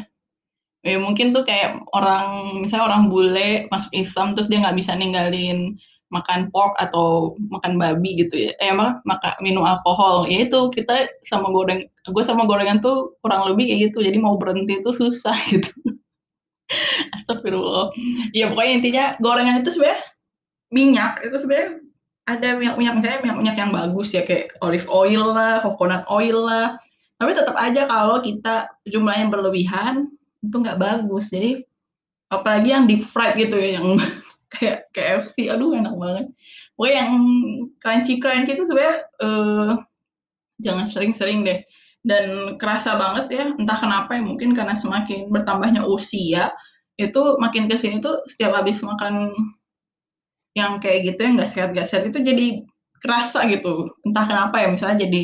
Ya 0.84 1.00
mungkin 1.00 1.32
tuh 1.32 1.48
kayak 1.48 1.88
orang, 1.96 2.60
misalnya 2.60 2.92
orang 2.92 3.08
bule 3.08 3.72
masuk 3.72 3.96
Islam 3.96 4.36
terus 4.36 4.52
dia 4.52 4.60
nggak 4.60 4.76
bisa 4.76 4.92
ninggalin 5.00 5.80
makan 6.14 6.54
pork 6.54 6.78
atau 6.78 7.34
makan 7.50 7.82
babi 7.82 8.22
gitu 8.22 8.50
ya. 8.50 8.52
Eh 8.62 8.70
emang 8.70 9.02
maka 9.10 9.34
minum 9.42 9.66
alkohol. 9.66 10.30
Ya 10.30 10.46
itu 10.46 10.70
kita 10.70 11.10
sama 11.26 11.50
goreng 11.50 11.82
gue 11.84 12.24
sama 12.24 12.46
gorengan 12.46 12.80
tuh 12.86 13.18
kurang 13.26 13.50
lebih 13.50 13.74
kayak 13.74 13.92
gitu. 13.92 14.06
Jadi 14.06 14.18
mau 14.22 14.38
berhenti 14.38 14.78
itu 14.78 14.94
susah 14.94 15.34
gitu. 15.54 15.74
Astagfirullah. 17.18 17.90
Ya 18.38 18.54
pokoknya 18.54 18.74
intinya 18.78 19.06
gorengan 19.18 19.66
itu 19.66 19.74
sebenarnya 19.74 20.02
minyak 20.70 21.22
itu 21.26 21.36
sebenarnya 21.42 21.82
ada 22.24 22.50
minyak 22.56 22.76
minyak 22.80 22.94
misalnya 23.02 23.20
minyak 23.26 23.38
minyak 23.42 23.58
yang 23.60 23.72
bagus 23.76 24.16
ya 24.16 24.24
kayak 24.24 24.56
olive 24.64 24.88
oil 24.88 25.34
lah 25.34 25.66
coconut 25.66 26.06
oil 26.08 26.46
lah. 26.46 26.78
Tapi 27.24 27.32
tetap 27.40 27.56
aja 27.56 27.88
kalau 27.88 28.20
kita 28.20 28.68
jumlahnya 28.84 29.32
berlebihan, 29.32 30.12
itu 30.44 30.56
nggak 30.60 30.76
bagus. 30.76 31.32
Jadi, 31.32 31.64
apalagi 32.28 32.70
yang 32.76 32.84
deep 32.84 33.08
fried 33.08 33.40
gitu 33.40 33.56
ya, 33.56 33.80
yang 33.80 33.96
kayak 34.54 34.90
KFC, 34.94 35.50
aduh 35.50 35.74
enak 35.74 35.96
banget. 35.98 36.26
Pokoknya 36.78 36.96
yang 37.06 37.14
crunchy-crunchy 37.82 38.52
itu 38.54 38.64
sebenarnya, 38.70 38.98
uh, 39.22 39.72
jangan 40.62 40.86
sering-sering 40.90 41.42
deh. 41.46 41.60
Dan 42.04 42.60
kerasa 42.60 43.00
banget 43.00 43.26
ya, 43.32 43.44
entah 43.56 43.80
kenapa 43.80 44.16
ya, 44.18 44.22
mungkin 44.22 44.52
karena 44.54 44.76
semakin 44.76 45.32
bertambahnya 45.32 45.88
usia, 45.88 46.52
itu 47.00 47.22
makin 47.42 47.66
ke 47.72 47.76
sini 47.80 48.04
tuh 48.04 48.22
setiap 48.30 48.54
habis 48.54 48.84
makan 48.86 49.34
yang 50.54 50.78
kayak 50.78 51.14
gitu, 51.14 51.20
yang 51.26 51.34
nggak 51.40 51.50
sehat-nggak 51.50 51.88
sehat 51.90 52.04
itu 52.12 52.20
jadi 52.22 52.62
kerasa 53.02 53.48
gitu. 53.50 53.90
Entah 54.06 54.26
kenapa 54.28 54.56
ya, 54.62 54.68
misalnya 54.70 55.08
jadi, 55.08 55.24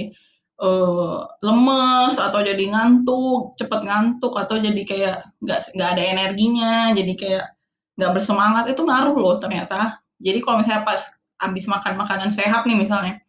uh, 0.63 1.27
lemes 1.43 2.15
atau 2.17 2.39
jadi 2.41 2.63
ngantuk, 2.71 3.55
cepet 3.59 3.81
ngantuk 3.85 4.33
atau 4.35 4.55
jadi 4.59 4.81
kayak 4.87 5.17
nggak 5.43 5.59
nggak 5.75 5.89
ada 5.97 6.03
energinya, 6.03 6.73
jadi 6.95 7.13
kayak 7.19 7.45
nggak 7.99 8.15
bersemangat, 8.15 8.71
itu 8.71 8.81
ngaruh 8.87 9.15
loh 9.19 9.35
ternyata. 9.43 9.99
Jadi 10.23 10.39
kalau 10.39 10.63
misalnya 10.63 10.87
pas 10.87 11.01
habis 11.43 11.67
makan 11.67 11.99
makanan 11.99 12.31
sehat 12.31 12.63
nih 12.63 12.79
misalnya, 12.79 13.19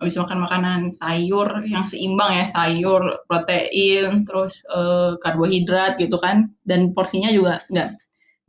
habis 0.00 0.16
makan 0.16 0.44
makanan 0.44 0.80
sayur 0.92 1.64
yang 1.68 1.84
seimbang 1.88 2.32
ya, 2.32 2.44
sayur, 2.52 3.00
protein, 3.28 4.24
terus, 4.24 4.64
uh, 4.72 5.16
karbohidrat 5.20 5.96
gitu 6.00 6.16
kan, 6.16 6.52
dan 6.64 6.96
porsinya 6.96 7.28
juga 7.32 7.60
nggak 7.72 7.88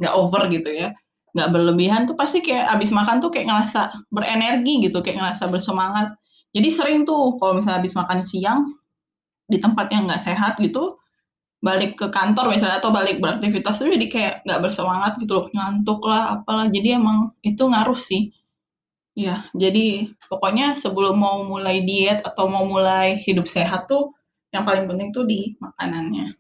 nggak 0.04 0.14
over 0.16 0.48
gitu 0.52 0.72
ya, 0.72 0.92
nggak 1.36 1.50
berlebihan 1.56 2.04
tuh 2.08 2.16
pasti 2.20 2.44
kayak 2.44 2.72
habis 2.72 2.92
makan 2.92 3.24
tuh 3.24 3.32
kayak 3.32 3.48
ngerasa 3.48 4.08
berenergi 4.12 4.88
gitu, 4.88 5.00
kayak 5.04 5.20
ngerasa 5.20 5.48
bersemangat. 5.52 6.16
Jadi 6.56 6.68
sering 6.72 7.00
tuh 7.08 7.36
kalau 7.40 7.60
misalnya 7.60 7.80
habis 7.84 7.96
makan 7.96 8.20
siang, 8.24 8.60
di 9.48 9.58
tempat 9.60 9.88
yang 9.92 10.08
nggak 10.12 10.24
sehat 10.24 10.60
gitu, 10.60 11.00
balik 11.58 11.98
ke 11.98 12.08
kantor 12.14 12.54
misalnya 12.54 12.78
atau 12.78 12.94
balik 12.94 13.18
beraktivitas 13.18 13.82
tuh 13.82 13.90
jadi 13.90 14.08
kayak 14.08 14.34
nggak 14.46 14.62
bersemangat 14.62 15.18
gitu 15.22 15.34
loh, 15.42 15.46
ngantuk 15.52 16.02
lah, 16.06 16.38
apalah. 16.38 16.70
Jadi 16.70 16.88
emang 16.94 17.34
itu 17.42 17.64
ngaruh 17.66 17.98
sih. 17.98 18.30
Iya, 19.18 19.50
jadi 19.58 20.14
pokoknya 20.30 20.78
sebelum 20.78 21.18
mau 21.18 21.42
mulai 21.42 21.82
diet 21.82 22.22
atau 22.22 22.46
mau 22.46 22.70
mulai 22.70 23.18
hidup 23.18 23.50
sehat 23.50 23.90
tuh, 23.90 24.14
yang 24.54 24.62
paling 24.62 24.86
penting 24.86 25.10
tuh 25.10 25.26
di 25.26 25.58
makanannya. 25.58 26.38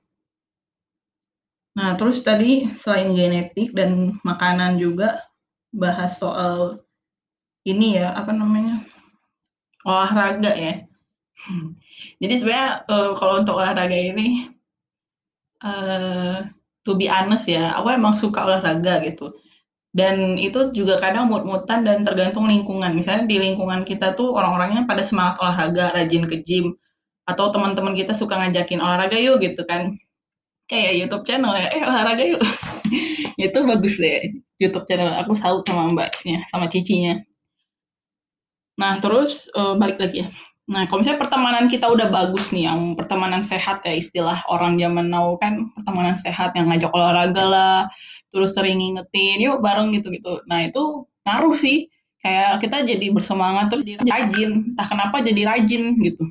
Nah, 1.77 1.97
terus 1.97 2.21
tadi 2.21 2.69
selain 2.73 3.17
genetik 3.17 3.73
dan 3.73 4.21
makanan 4.21 4.77
juga, 4.77 5.25
bahas 5.73 6.21
soal 6.21 6.85
ini 7.65 7.97
ya, 7.97 8.13
apa 8.13 8.29
namanya, 8.33 8.85
olahraga 9.81 10.53
ya. 10.53 10.85
Jadi 12.21 12.33
sebenarnya, 12.37 12.85
uh, 12.89 13.11
kalau 13.17 13.41
untuk 13.41 13.57
olahraga 13.57 13.93
ini, 13.93 14.53
uh, 15.63 16.45
to 16.85 16.91
be 16.95 17.07
honest 17.11 17.45
ya, 17.49 17.75
aku 17.77 17.93
emang 17.93 18.15
suka 18.15 18.45
olahraga 18.47 19.03
gitu. 19.05 19.35
Dan 19.91 20.37
itu 20.37 20.71
juga 20.77 21.01
kadang 21.01 21.31
mut-mutan 21.31 21.81
dan 21.87 22.05
tergantung 22.05 22.45
lingkungan. 22.45 22.93
Misalnya 22.93 23.25
di 23.25 23.37
lingkungan 23.41 23.81
kita 23.87 24.13
tuh 24.13 24.35
orang-orangnya 24.37 24.85
pada 24.85 25.01
semangat 25.01 25.41
olahraga, 25.41 25.95
rajin 25.95 26.29
ke 26.29 26.43
gym, 26.45 26.77
atau 27.27 27.49
teman-teman 27.51 27.97
kita 27.97 28.13
suka 28.13 28.37
ngajakin 28.39 28.79
olahraga 28.79 29.17
yuk 29.19 29.41
gitu 29.41 29.65
kan. 29.65 29.97
Kayak 30.69 30.93
YouTube 30.99 31.23
channel 31.27 31.53
ya, 31.57 31.67
"Eh 31.75 31.83
olahraga 31.83 32.23
yuk." 32.23 32.41
Itu 33.41 33.59
bagus 33.67 33.97
deh 34.01 34.21
YouTube 34.61 34.85
channel, 34.89 35.13
aku 35.21 35.33
salut 35.37 35.63
sama 35.69 35.89
Mbaknya, 35.93 36.45
sama 36.49 36.65
cicinya. 36.69 37.21
Nah 38.81 38.97
terus, 39.01 39.49
uh, 39.53 39.73
balik 39.77 39.97
lagi 40.01 40.25
ya. 40.25 40.29
Nah 40.67 40.83
kalau 40.91 40.99
misalnya 40.99 41.23
pertemanan 41.23 41.65
kita 41.71 41.87
udah 41.87 42.11
bagus 42.11 42.51
nih, 42.51 42.67
yang 42.67 42.91
pertemanan 42.99 43.39
sehat 43.39 43.79
ya 43.87 43.95
istilah 43.95 44.43
orang 44.51 44.75
zaman 44.75 45.07
now 45.07 45.39
kan 45.39 45.71
pertemanan 45.79 46.19
sehat 46.19 46.51
yang 46.59 46.67
ngajak 46.67 46.91
olahraga 46.91 47.43
lah, 47.47 47.79
terus 48.35 48.51
sering 48.51 48.83
ngingetin, 48.83 49.39
"Yuk 49.39 49.63
bareng," 49.63 49.95
gitu-gitu. 49.95 50.43
Nah 50.51 50.67
itu 50.67 51.07
ngaruh 51.23 51.55
sih, 51.55 51.87
kayak 52.19 52.59
kita 52.59 52.83
jadi 52.83 53.07
bersemangat 53.15 53.71
terus 53.71 53.83
jadi 53.87 54.03
rajin, 54.03 54.51
entah 54.75 54.87
kenapa 54.91 55.23
jadi 55.23 55.41
rajin 55.47 55.95
gitu. 56.03 56.23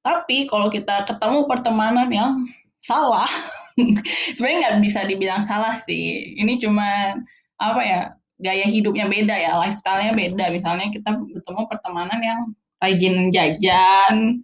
Tapi 0.00 0.48
kalau 0.48 0.72
kita 0.72 1.04
ketemu 1.04 1.44
pertemanan 1.44 2.08
yang 2.08 2.32
salah, 2.80 3.28
sebenarnya 4.36 4.58
nggak 4.72 4.76
bisa 4.88 5.00
dibilang 5.04 5.44
salah 5.44 5.76
sih, 5.84 6.32
ini 6.40 6.56
cuma 6.56 7.12
apa 7.60 7.80
ya, 7.84 8.00
gaya 8.40 8.64
hidupnya 8.64 9.04
beda 9.04 9.36
ya, 9.36 9.52
lifestyle-nya 9.60 10.16
beda. 10.16 10.48
Misalnya 10.48 10.88
kita 10.88 11.12
ketemu 11.12 11.62
pertemanan 11.68 12.20
yang 12.24 12.40
rajin 12.82 13.30
jajan, 13.32 14.42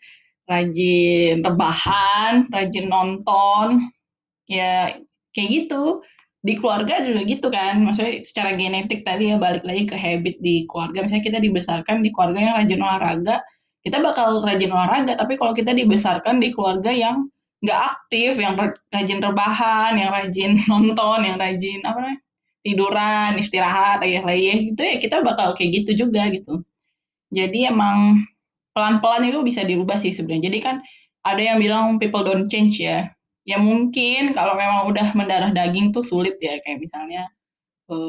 rajin 0.48 1.42
rebahan, 1.42 2.46
rajin 2.52 2.86
nonton, 2.88 3.82
ya 4.48 4.94
kayak 5.34 5.48
gitu. 5.50 6.04
Di 6.46 6.54
keluarga 6.62 7.02
juga 7.02 7.20
gitu 7.26 7.48
kan, 7.50 7.82
maksudnya 7.82 8.22
secara 8.22 8.54
genetik 8.54 9.02
tadi 9.02 9.34
ya 9.34 9.36
balik 9.36 9.66
lagi 9.66 9.82
ke 9.90 9.98
habit 9.98 10.38
di 10.38 10.62
keluarga, 10.70 11.02
misalnya 11.02 11.24
kita 11.26 11.38
dibesarkan 11.42 11.96
di 12.06 12.14
keluarga 12.14 12.38
yang 12.38 12.54
rajin 12.62 12.80
olahraga, 12.86 13.36
kita 13.82 13.98
bakal 13.98 14.46
rajin 14.46 14.70
olahraga, 14.70 15.18
tapi 15.18 15.34
kalau 15.34 15.50
kita 15.58 15.74
dibesarkan 15.74 16.38
di 16.38 16.54
keluarga 16.54 16.94
yang 16.94 17.26
nggak 17.66 17.80
aktif, 17.82 18.38
yang 18.38 18.54
rajin 18.94 19.18
rebahan, 19.18 19.92
yang 19.98 20.10
rajin 20.14 20.52
nonton, 20.70 21.18
yang 21.26 21.36
rajin 21.40 21.82
apa 21.82 21.98
namanya, 21.98 22.20
tiduran, 22.62 23.30
istirahat, 23.42 24.02
leyeh-leyeh 24.02 24.56
gitu 24.74 24.82
ya 24.82 24.94
kita 24.98 25.16
bakal 25.22 25.54
kayak 25.58 25.82
gitu 25.82 26.06
juga 26.06 26.30
gitu. 26.30 26.62
Jadi 27.34 27.66
emang 27.66 28.22
pelan-pelan 28.76 29.28
itu 29.30 29.40
bisa 29.42 29.64
dirubah 29.64 29.98
sih 29.98 30.12
sebenarnya. 30.12 30.52
Jadi 30.52 30.58
kan 30.62 30.76
ada 31.26 31.42
yang 31.42 31.58
bilang 31.58 31.98
people 31.98 32.22
don't 32.22 32.46
change 32.46 32.78
ya. 32.78 33.10
Ya 33.46 33.58
mungkin 33.62 34.34
kalau 34.34 34.58
memang 34.58 34.90
udah 34.90 35.14
mendarah 35.14 35.50
daging 35.54 35.94
tuh 35.94 36.02
sulit 36.02 36.34
ya 36.42 36.58
kayak 36.66 36.82
misalnya 36.82 37.30
hal 37.86 38.02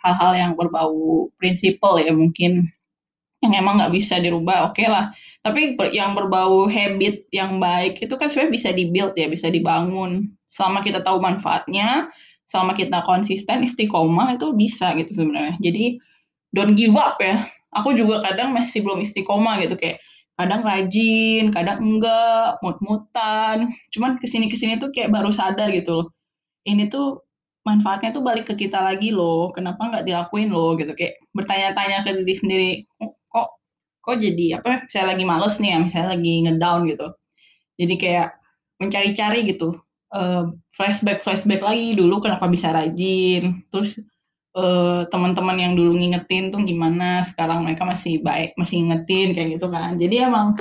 hal-hal 0.00 0.32
yang 0.32 0.52
berbau 0.56 1.28
prinsipal 1.36 2.00
ya 2.00 2.08
mungkin 2.16 2.64
yang 3.44 3.52
emang 3.56 3.80
nggak 3.80 3.92
bisa 3.92 4.20
dirubah 4.20 4.72
oke 4.72 4.76
okay 4.76 4.88
lah. 4.88 5.12
Tapi 5.40 5.76
yang 5.96 6.12
berbau 6.12 6.68
habit 6.68 7.24
yang 7.32 7.56
baik 7.56 8.04
itu 8.04 8.12
kan 8.20 8.28
sebenarnya 8.28 8.52
bisa 8.52 8.68
dibuild 8.76 9.14
ya, 9.16 9.26
bisa 9.32 9.48
dibangun. 9.48 10.28
Selama 10.52 10.84
kita 10.84 11.00
tahu 11.00 11.16
manfaatnya, 11.24 12.12
selama 12.44 12.76
kita 12.76 13.00
konsisten 13.08 13.64
istiqomah 13.64 14.36
itu 14.36 14.52
bisa 14.52 14.92
gitu 15.00 15.16
sebenarnya. 15.16 15.56
Jadi 15.64 15.96
don't 16.52 16.76
give 16.76 16.92
up 17.00 17.16
ya. 17.22 17.48
Aku 17.76 17.94
juga 17.94 18.18
kadang 18.24 18.50
masih 18.56 18.82
belum 18.82 19.02
istiqomah 19.02 19.62
gitu 19.62 19.78
kayak 19.78 20.02
kadang 20.34 20.64
rajin, 20.64 21.52
kadang 21.52 21.78
enggak, 21.84 22.58
mut-mutan. 22.64 23.70
Cuman 23.92 24.16
ke 24.18 24.26
sini 24.26 24.48
ke 24.48 24.56
sini 24.56 24.80
tuh 24.80 24.90
kayak 24.94 25.12
baru 25.12 25.30
sadar 25.30 25.68
gitu 25.70 26.02
loh. 26.02 26.06
Ini 26.66 26.88
tuh 26.90 27.22
manfaatnya 27.68 28.10
tuh 28.16 28.24
balik 28.24 28.48
ke 28.50 28.54
kita 28.66 28.80
lagi 28.80 29.12
loh. 29.12 29.52
Kenapa 29.52 29.86
nggak 29.90 30.04
dilakuin 30.08 30.50
loh 30.50 30.74
gitu 30.80 30.92
kayak 30.96 31.20
bertanya-tanya 31.36 32.02
ke 32.06 32.10
diri 32.24 32.34
sendiri. 32.36 32.70
Kok 33.30 33.48
kok 34.00 34.16
jadi 34.18 34.60
apa? 34.60 34.88
Saya 34.88 35.12
lagi 35.14 35.24
males 35.28 35.56
nih 35.60 35.70
ya, 35.76 35.78
misalnya 35.84 36.08
lagi 36.16 36.32
ngedown 36.48 36.80
gitu. 36.88 37.06
Jadi 37.80 37.94
kayak 38.00 38.28
mencari-cari 38.80 39.38
gitu 39.44 39.76
uh, 40.14 40.50
flashback 40.74 41.22
flashback 41.22 41.62
lagi 41.62 41.94
dulu 41.94 42.22
kenapa 42.22 42.46
bisa 42.50 42.72
rajin 42.74 43.62
terus 43.70 43.98
uh, 44.56 45.06
teman-teman 45.10 45.56
yang 45.58 45.72
dulu 45.78 45.94
ngingetin 45.98 46.50
tuh 46.50 46.62
gimana 46.66 47.22
sekarang 47.26 47.66
mereka 47.66 47.86
masih 47.86 48.22
baik 48.22 48.54
masih 48.58 48.82
ngingetin 48.82 49.34
kayak 49.36 49.48
gitu 49.58 49.66
kan. 49.70 49.94
Jadi 49.98 50.16
emang 50.22 50.54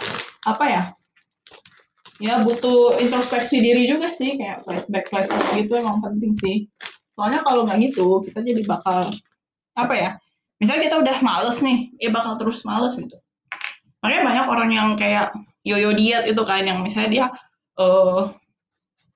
apa 0.45 0.65
ya 0.67 0.83
ya 2.19 2.43
butuh 2.43 2.99
introspeksi 2.99 3.63
diri 3.63 3.87
juga 3.87 4.11
sih 4.11 4.35
kayak 4.35 4.67
flashback 4.67 5.07
flashback 5.07 5.47
gitu 5.55 5.79
emang 5.79 6.03
penting 6.03 6.35
sih. 6.37 6.67
Soalnya 7.15 7.43
kalau 7.43 7.65
nggak 7.65 7.79
gitu 7.91 8.23
kita 8.27 8.43
jadi 8.43 8.61
bakal 8.67 9.11
apa 9.79 9.93
ya 9.95 10.09
misalnya 10.59 10.91
kita 10.91 10.95
udah 10.99 11.17
males 11.23 11.57
nih 11.63 11.87
ya 11.97 12.11
bakal 12.11 12.35
terus 12.35 12.67
males 12.67 12.99
gitu. 12.99 13.15
Makanya 13.99 14.21
banyak 14.23 14.45
orang 14.47 14.69
yang 14.71 14.89
kayak 14.95 15.35
yoyo 15.63 15.91
diet 15.91 16.27
itu 16.27 16.41
kan 16.47 16.63
yang 16.63 16.79
misalnya 16.79 17.09
dia 17.11 17.25
uh, 17.79 18.31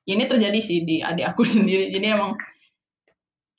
ini 0.03 0.27
terjadi 0.27 0.60
sih 0.60 0.84
di 0.84 1.00
adik 1.00 1.36
aku 1.36 1.48
sendiri. 1.53 1.92
Jadi 1.92 2.08
emang 2.08 2.36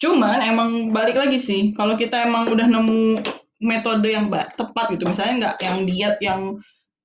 cuman 0.02 0.42
emang 0.42 0.70
balik 0.90 1.14
lagi 1.14 1.38
sih 1.38 1.70
kalau 1.78 1.94
kita 1.94 2.26
emang 2.26 2.50
udah 2.50 2.66
nemu 2.66 3.22
metode 3.62 4.10
yang 4.10 4.28
tepat 4.30 4.92
gitu 4.92 5.06
misalnya 5.06 5.34
nggak 5.38 5.56
yang 5.62 5.76
diet 5.86 6.16
yang 6.20 6.40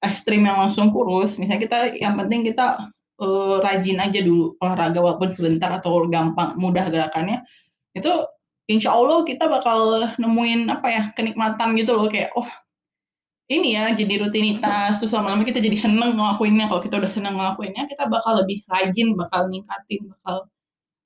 ekstrim 0.01 0.43
yang 0.47 0.57
langsung 0.57 0.89
kurus 0.89 1.37
misalnya 1.37 1.61
kita 1.61 1.77
yang 1.99 2.17
penting 2.17 2.43
kita 2.47 2.89
uh, 3.21 3.55
rajin 3.61 3.99
aja 4.01 4.19
dulu 4.23 4.57
olahraga 4.59 4.99
walaupun 4.99 5.29
sebentar 5.29 5.69
atau 5.69 6.07
gampang 6.09 6.57
mudah 6.57 6.89
gerakannya 6.89 7.43
itu 7.93 8.09
insya 8.69 8.93
Allah 8.95 9.25
kita 9.25 9.45
bakal 9.49 10.09
nemuin 10.17 10.69
apa 10.69 10.87
ya 10.87 11.03
kenikmatan 11.13 11.75
gitu 11.77 11.93
loh 11.93 12.07
kayak 12.07 12.33
oh 12.37 12.47
ini 13.49 13.73
ya 13.73 13.91
jadi 13.97 14.21
rutinitas 14.21 15.01
terus 15.01 15.11
lama-lama 15.11 15.41
kita 15.41 15.57
jadi 15.57 15.73
seneng 15.73 16.15
ngelakuinnya 16.15 16.69
kalau 16.69 16.81
kita 16.85 17.01
udah 17.01 17.11
seneng 17.11 17.33
ngelakuinnya 17.33 17.89
kita 17.89 18.05
bakal 18.05 18.37
lebih 18.37 18.61
rajin 18.69 19.17
bakal 19.17 19.49
ningkatin 19.49 20.05
bakal 20.05 20.45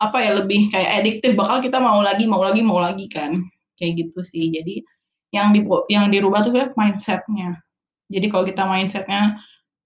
apa 0.09 0.17
ya 0.19 0.31
lebih 0.37 0.71
kayak 0.73 1.03
adiktif 1.03 1.35
bakal 1.39 1.63
kita 1.63 1.79
mau 1.79 2.03
lagi 2.03 2.27
mau 2.27 2.43
lagi 2.43 2.61
mau 2.61 2.79
lagi 2.79 3.07
kan 3.07 3.39
kayak 3.79 4.07
gitu 4.07 4.19
sih 4.23 4.51
jadi 4.51 4.83
yang 5.33 5.55
di 5.55 5.65
yang 5.89 6.11
dirubah 6.13 6.45
tuh 6.45 6.53
ya 6.53 6.65
mindsetnya 6.77 7.57
jadi 8.11 8.25
kalau 8.29 8.45
kita 8.45 8.63
mindsetnya 8.67 9.33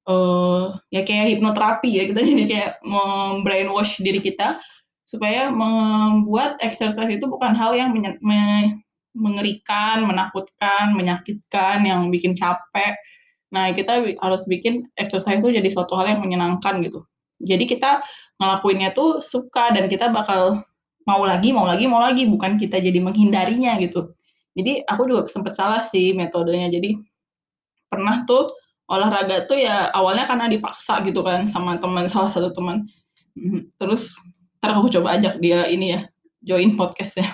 uh, 0.09 0.75
ya 0.91 1.05
kayak 1.07 1.37
hipnoterapi 1.37 1.89
ya 1.91 2.03
kita 2.09 2.19
jadi 2.29 2.43
kayak 2.47 2.71
mem-brainwash 2.83 4.01
diri 4.01 4.19
kita 4.19 4.59
supaya 5.07 5.47
membuat 5.47 6.59
exercise 6.59 7.07
itu 7.07 7.23
bukan 7.31 7.55
hal 7.55 7.71
yang 7.71 7.95
menye 7.95 8.19
me 8.19 8.75
mengerikan, 9.17 10.05
menakutkan, 10.05 10.93
menyakitkan, 10.93 11.81
yang 11.81 12.13
bikin 12.13 12.37
capek. 12.37 12.93
Nah, 13.49 13.73
kita 13.73 14.05
harus 14.21 14.45
bikin 14.45 14.85
exercise 14.93 15.41
itu 15.41 15.49
jadi 15.49 15.65
suatu 15.73 15.97
hal 15.97 16.05
yang 16.05 16.21
menyenangkan 16.21 16.85
gitu. 16.85 17.01
Jadi 17.41 17.65
kita 17.65 18.05
ngelakuinnya 18.37 18.93
tuh 18.93 19.19
suka 19.19 19.73
dan 19.73 19.89
kita 19.89 20.13
bakal 20.13 20.61
mau 21.07 21.23
lagi, 21.23 21.55
mau 21.55 21.65
lagi, 21.65 21.85
mau 21.89 22.01
lagi, 22.03 22.27
bukan 22.27 22.59
kita 22.59 22.77
jadi 22.83 22.99
menghindarinya 22.99 23.79
gitu. 23.81 24.13
Jadi 24.57 24.83
aku 24.85 25.07
juga 25.07 25.29
sempat 25.29 25.53
salah 25.55 25.81
sih 25.85 26.13
metodenya. 26.13 26.67
Jadi 26.73 26.97
pernah 27.87 28.25
tuh 28.27 28.49
olahraga 28.87 29.47
tuh 29.47 29.59
ya 29.59 29.91
awalnya 29.91 30.27
karena 30.27 30.47
dipaksa 30.51 31.03
gitu 31.07 31.23
kan 31.23 31.47
sama 31.51 31.79
teman 31.79 32.09
salah 32.13 32.29
satu 32.29 32.51
teman. 32.53 32.85
Mhm, 33.37 33.69
terus 33.77 34.17
ntar 34.57 34.73
aku 34.73 34.89
coba 34.89 35.15
ajak 35.21 35.37
dia 35.37 35.69
ini 35.69 35.93
ya 35.93 36.01
join 36.41 36.73
podcastnya 36.73 37.29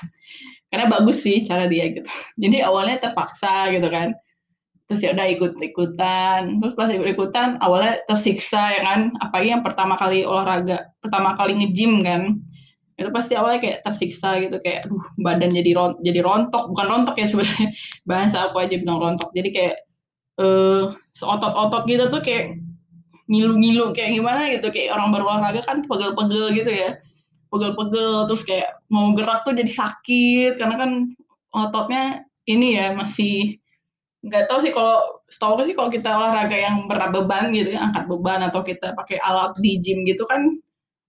karena 0.74 0.90
bagus 0.90 1.24
sih 1.24 1.46
cara 1.48 1.70
dia 1.70 1.88
gitu 1.94 2.10
jadi 2.44 2.68
awalnya 2.68 3.10
terpaksa 3.10 3.72
gitu 3.72 3.88
kan 3.88 4.12
terus 4.94 5.10
ya 5.10 5.18
udah 5.18 5.28
ikut 5.34 5.54
ikutan. 5.58 6.62
Terus 6.62 6.78
pas 6.78 6.86
ikut 6.94 7.10
ikutan 7.10 7.58
awalnya 7.66 8.06
tersiksa 8.06 8.78
ya 8.78 8.82
kan. 8.86 9.10
Apalagi 9.18 9.50
yang 9.58 9.66
pertama 9.66 9.98
kali 9.98 10.22
olahraga 10.22 10.94
pertama 11.02 11.34
kali 11.34 11.58
ngejim 11.58 12.06
kan. 12.06 12.38
Itu 12.94 13.10
pasti 13.10 13.34
awalnya 13.34 13.58
kayak 13.58 13.82
tersiksa 13.82 14.38
gitu 14.38 14.62
kayak 14.62 14.86
aduh 14.86 15.02
badan 15.18 15.50
jadi 15.50 15.74
ron 15.74 15.98
jadi 16.06 16.22
rontok. 16.22 16.70
Bukan 16.70 16.86
rontok 16.86 17.16
ya 17.18 17.26
sebenarnya. 17.26 17.74
Bahasa 18.10 18.38
aku 18.54 18.62
aja 18.62 18.78
bilang 18.78 19.02
rontok. 19.02 19.34
Jadi 19.34 19.50
kayak 19.50 19.76
eh 20.38 20.86
seotot-otot 21.18 21.90
gitu 21.90 22.14
tuh 22.14 22.22
kayak 22.22 22.62
ngilu-ngilu 23.26 23.98
kayak 23.98 24.14
gimana 24.14 24.54
gitu. 24.54 24.70
Kayak 24.70 24.94
orang 24.94 25.10
baru 25.10 25.26
olahraga 25.26 25.66
kan 25.66 25.82
pegel-pegel 25.90 26.54
gitu 26.54 26.70
ya. 26.70 27.02
Pegel-pegel 27.50 28.30
terus 28.30 28.46
kayak 28.46 28.78
mau 28.94 29.10
gerak 29.18 29.42
tuh 29.42 29.58
jadi 29.58 29.74
sakit. 29.74 30.62
Karena 30.62 30.78
kan 30.78 30.92
ototnya 31.50 32.30
ini 32.46 32.78
ya 32.78 32.94
masih 32.94 33.63
nggak 34.24 34.48
tahu 34.48 34.60
sih 34.64 34.72
kalau 34.72 35.20
setahu 35.28 35.68
sih 35.68 35.76
kalau 35.76 35.92
kita 35.92 36.08
olahraga 36.08 36.56
yang 36.56 36.88
berat 36.88 37.12
beban 37.12 37.52
gitu 37.52 37.76
ya 37.76 37.92
angkat 37.92 38.08
beban 38.08 38.40
atau 38.48 38.64
kita 38.64 38.96
pakai 38.96 39.20
alat 39.20 39.52
di 39.60 39.84
gym 39.84 40.08
gitu 40.08 40.24
kan 40.24 40.48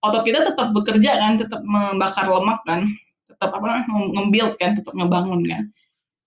otot 0.03 0.27
kita 0.27 0.43
tetap 0.43 0.75
bekerja 0.75 1.23
kan 1.23 1.39
tetap 1.39 1.63
membakar 1.63 2.27
lemak 2.27 2.59
kan 2.67 2.91
tetap 3.31 3.55
apa 3.55 3.87
nge-build 3.89 4.59
kan 4.59 4.75
tetap 4.75 4.91
ngebangun 4.99 5.47
kan 5.47 5.63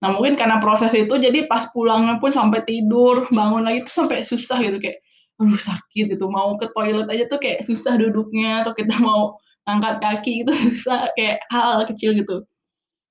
nah 0.00 0.16
mungkin 0.16 0.40
karena 0.40 0.62
proses 0.64 0.96
itu 0.96 1.12
jadi 1.12 1.44
pas 1.44 1.68
pulangnya 1.76 2.16
pun 2.16 2.32
sampai 2.32 2.64
tidur 2.64 3.28
bangun 3.36 3.68
lagi 3.68 3.84
tuh 3.84 4.04
sampai 4.04 4.24
susah 4.24 4.56
gitu 4.64 4.80
kayak 4.80 5.04
aduh 5.38 5.60
sakit 5.60 6.06
itu 6.16 6.26
mau 6.26 6.56
ke 6.56 6.66
toilet 6.72 7.06
aja 7.06 7.24
tuh 7.30 7.38
kayak 7.38 7.62
susah 7.62 7.94
duduknya 8.00 8.64
atau 8.64 8.72
kita 8.74 8.96
mau 8.98 9.36
angkat 9.68 10.00
kaki 10.00 10.32
itu 10.42 10.52
susah 10.72 11.12
kayak 11.14 11.44
hal, 11.52 11.78
-hal 11.78 11.82
kecil 11.86 12.16
gitu. 12.16 12.42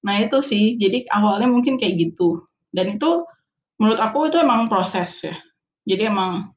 Nah 0.03 0.25
itu 0.25 0.38
sih, 0.41 0.75
jadi 0.81 1.05
awalnya 1.13 1.48
mungkin 1.48 1.77
kayak 1.77 1.96
gitu. 2.01 2.43
Dan 2.74 2.98
itu 2.98 3.24
menurut 3.77 4.00
aku 4.01 4.29
itu 4.29 4.38
emang 4.41 4.69
proses 4.69 5.22
ya. 5.24 5.36
Jadi 5.88 6.10
emang 6.12 6.51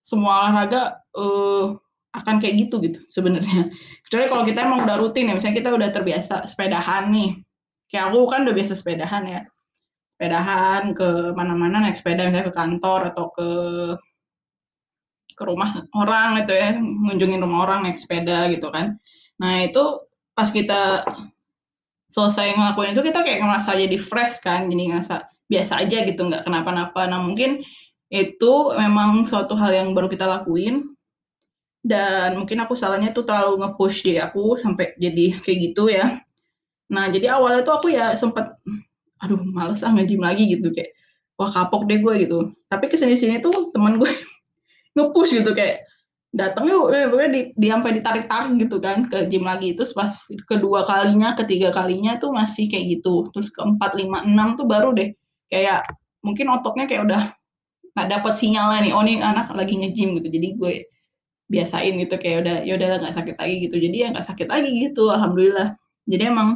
semua 0.00 0.46
olahraga 0.46 1.02
uh, 1.18 1.76
akan 2.16 2.40
kayak 2.40 2.66
gitu 2.66 2.80
gitu 2.80 3.02
sebenarnya. 3.10 3.68
Kecuali 4.06 4.26
kalau 4.30 4.44
kita 4.48 4.64
emang 4.64 4.88
udah 4.88 4.96
rutin 4.96 5.28
ya, 5.28 5.34
misalnya 5.36 5.58
kita 5.60 5.70
udah 5.74 5.88
terbiasa 5.92 6.48
sepedahan 6.48 7.12
nih. 7.12 7.30
Kayak 7.92 8.14
aku 8.14 8.18
kan 8.30 8.48
udah 8.48 8.54
biasa 8.56 8.72
sepedahan 8.78 9.24
ya. 9.28 9.40
Sepedahan 10.16 10.96
ke 10.96 11.36
mana-mana 11.36 11.84
naik 11.84 12.00
sepeda 12.00 12.24
misalnya 12.24 12.48
ke 12.48 12.56
kantor 12.56 13.00
atau 13.12 13.26
ke 13.36 13.48
ke 15.36 15.44
rumah 15.44 15.84
orang 15.92 16.40
gitu 16.40 16.56
ya, 16.56 16.72
ngunjungin 16.80 17.44
rumah 17.44 17.68
orang 17.68 17.84
naik 17.84 18.00
sepeda 18.00 18.48
gitu 18.48 18.72
kan. 18.72 18.96
Nah 19.36 19.68
itu 19.68 20.00
pas 20.32 20.48
kita 20.48 21.04
selesai 22.08 22.56
ngelakuin 22.56 22.96
itu 22.96 23.04
kita 23.04 23.20
kayak 23.20 23.44
ngerasa 23.44 23.76
jadi 23.76 23.98
fresh 24.00 24.40
kan, 24.40 24.72
jadi 24.72 24.96
ngerasa 24.96 25.28
biasa 25.46 25.82
aja 25.82 26.02
gitu, 26.06 26.20
nggak 26.26 26.44
kenapa-napa. 26.46 27.06
Nah 27.06 27.22
mungkin 27.22 27.62
itu 28.10 28.52
memang 28.78 29.26
suatu 29.26 29.58
hal 29.58 29.74
yang 29.74 29.88
baru 29.94 30.06
kita 30.06 30.26
lakuin 30.26 30.94
dan 31.86 32.38
mungkin 32.38 32.58
aku 32.62 32.74
salahnya 32.74 33.14
tuh 33.14 33.22
terlalu 33.26 33.62
nge-push 33.62 34.06
diri 34.06 34.18
aku 34.22 34.58
sampai 34.58 34.94
jadi 34.98 35.38
kayak 35.42 35.58
gitu 35.70 35.90
ya. 35.90 36.22
Nah 36.90 37.10
jadi 37.10 37.38
awalnya 37.38 37.62
tuh 37.66 37.74
aku 37.78 37.88
ya 37.94 38.14
sempet, 38.18 38.46
aduh 39.22 39.38
males 39.38 39.82
ah 39.86 39.90
nge-gym 39.94 40.22
lagi 40.22 40.50
gitu 40.50 40.70
kayak, 40.74 40.90
wah 41.38 41.50
kapok 41.50 41.86
deh 41.86 41.98
gue 42.02 42.14
gitu. 42.26 42.38
Tapi 42.70 42.84
ke 42.90 42.98
sini-sini 42.98 43.38
tuh 43.42 43.70
temen 43.70 43.98
gue 44.02 44.10
nge-push 44.98 45.42
gitu 45.42 45.54
kayak 45.54 45.86
datang 46.36 46.68
yuk 46.68 46.92
eh, 46.92 47.08
pokoknya 47.08 47.30
di, 47.32 47.40
di 47.56 47.66
sampai 47.72 47.90
ditarik-tarik 47.96 48.52
gitu 48.60 48.76
kan 48.76 49.08
ke 49.08 49.24
gym 49.32 49.48
lagi 49.48 49.72
itu 49.72 49.82
pas 49.96 50.12
kedua 50.44 50.84
kalinya 50.84 51.32
ketiga 51.32 51.72
kalinya 51.72 52.20
tuh 52.20 52.28
masih 52.34 52.68
kayak 52.68 53.00
gitu 53.00 53.24
terus 53.32 53.48
keempat 53.48 53.96
lima 53.96 54.20
enam 54.20 54.52
tuh 54.52 54.68
baru 54.68 54.92
deh 54.92 55.16
kayak 55.52 55.86
mungkin 56.24 56.46
ototnya 56.50 56.84
kayak 56.90 57.02
udah 57.06 57.22
nggak 57.96 58.08
dapat 58.12 58.32
sinyalnya 58.36 58.78
nih 58.84 58.92
oh 58.92 59.02
nih 59.06 59.16
anak 59.24 59.46
lagi 59.56 59.74
nge-gym 59.80 60.20
gitu. 60.20 60.28
Jadi 60.28 60.48
gue 60.60 60.72
biasain 61.46 61.94
gitu 62.02 62.14
kayak 62.18 62.38
udah 62.44 62.56
ya 62.66 62.72
udah 62.78 62.88
nggak 63.02 63.14
sakit 63.16 63.36
lagi 63.40 63.54
gitu. 63.68 63.76
Jadi 63.80 63.96
ya 64.02 64.06
nggak 64.12 64.26
sakit 64.26 64.48
lagi 64.50 64.70
gitu 64.76 65.08
alhamdulillah. 65.12 65.78
Jadi 66.10 66.22
emang 66.28 66.48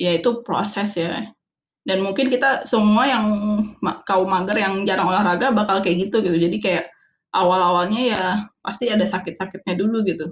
ya 0.00 0.16
itu 0.16 0.30
proses 0.46 0.96
ya. 0.96 1.30
Dan 1.84 2.04
mungkin 2.04 2.28
kita 2.28 2.68
semua 2.68 3.08
yang 3.08 3.24
kaum 4.04 4.28
mager 4.28 4.56
yang 4.60 4.84
jarang 4.88 5.08
olahraga 5.10 5.52
bakal 5.52 5.80
kayak 5.84 6.08
gitu 6.08 6.20
gitu. 6.24 6.36
Jadi 6.36 6.56
kayak 6.60 6.84
awal-awalnya 7.34 8.00
ya 8.14 8.22
pasti 8.64 8.90
ada 8.92 9.04
sakit-sakitnya 9.06 9.74
dulu 9.78 10.04
gitu. 10.06 10.28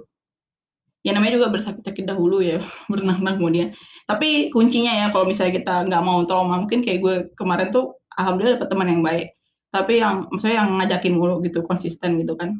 Ya 1.03 1.15
namanya 1.15 1.39
juga 1.39 1.47
bersakit-sakit 1.55 2.05
dahulu 2.05 2.43
ya, 2.43 2.59
berenang-renang 2.91 3.35
kemudian. 3.39 3.67
Tapi 4.09 4.49
kuncinya 4.49 4.89
ya 4.89 5.07
kalau 5.13 5.29
misalnya 5.29 5.61
kita 5.61 5.85
nggak 5.85 6.01
mau 6.01 6.25
trauma, 6.25 6.57
mungkin 6.57 6.81
kayak 6.81 6.99
gue 7.05 7.15
kemarin 7.37 7.69
tuh 7.69 8.01
alhamdulillah 8.17 8.57
dapet 8.57 8.69
teman 8.73 8.89
yang 8.89 9.03
baik. 9.05 9.27
Tapi 9.69 10.01
yang 10.01 10.25
maksudnya 10.33 10.65
yang 10.65 10.69
ngajakin 10.81 11.13
mulu 11.13 11.35
gitu, 11.45 11.61
konsisten 11.61 12.17
gitu 12.17 12.33
kan. 12.33 12.57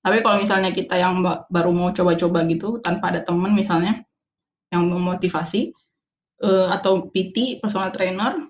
Tapi 0.00 0.24
kalau 0.24 0.40
misalnya 0.40 0.72
kita 0.72 0.96
yang 0.96 1.20
baru 1.52 1.70
mau 1.76 1.92
coba-coba 1.92 2.48
gitu 2.48 2.80
tanpa 2.80 3.12
ada 3.12 3.20
teman 3.20 3.52
misalnya 3.52 4.00
yang 4.72 4.88
memotivasi 4.88 5.76
uh, 6.40 6.72
atau 6.72 7.12
PT 7.12 7.60
personal 7.60 7.92
trainer 7.92 8.48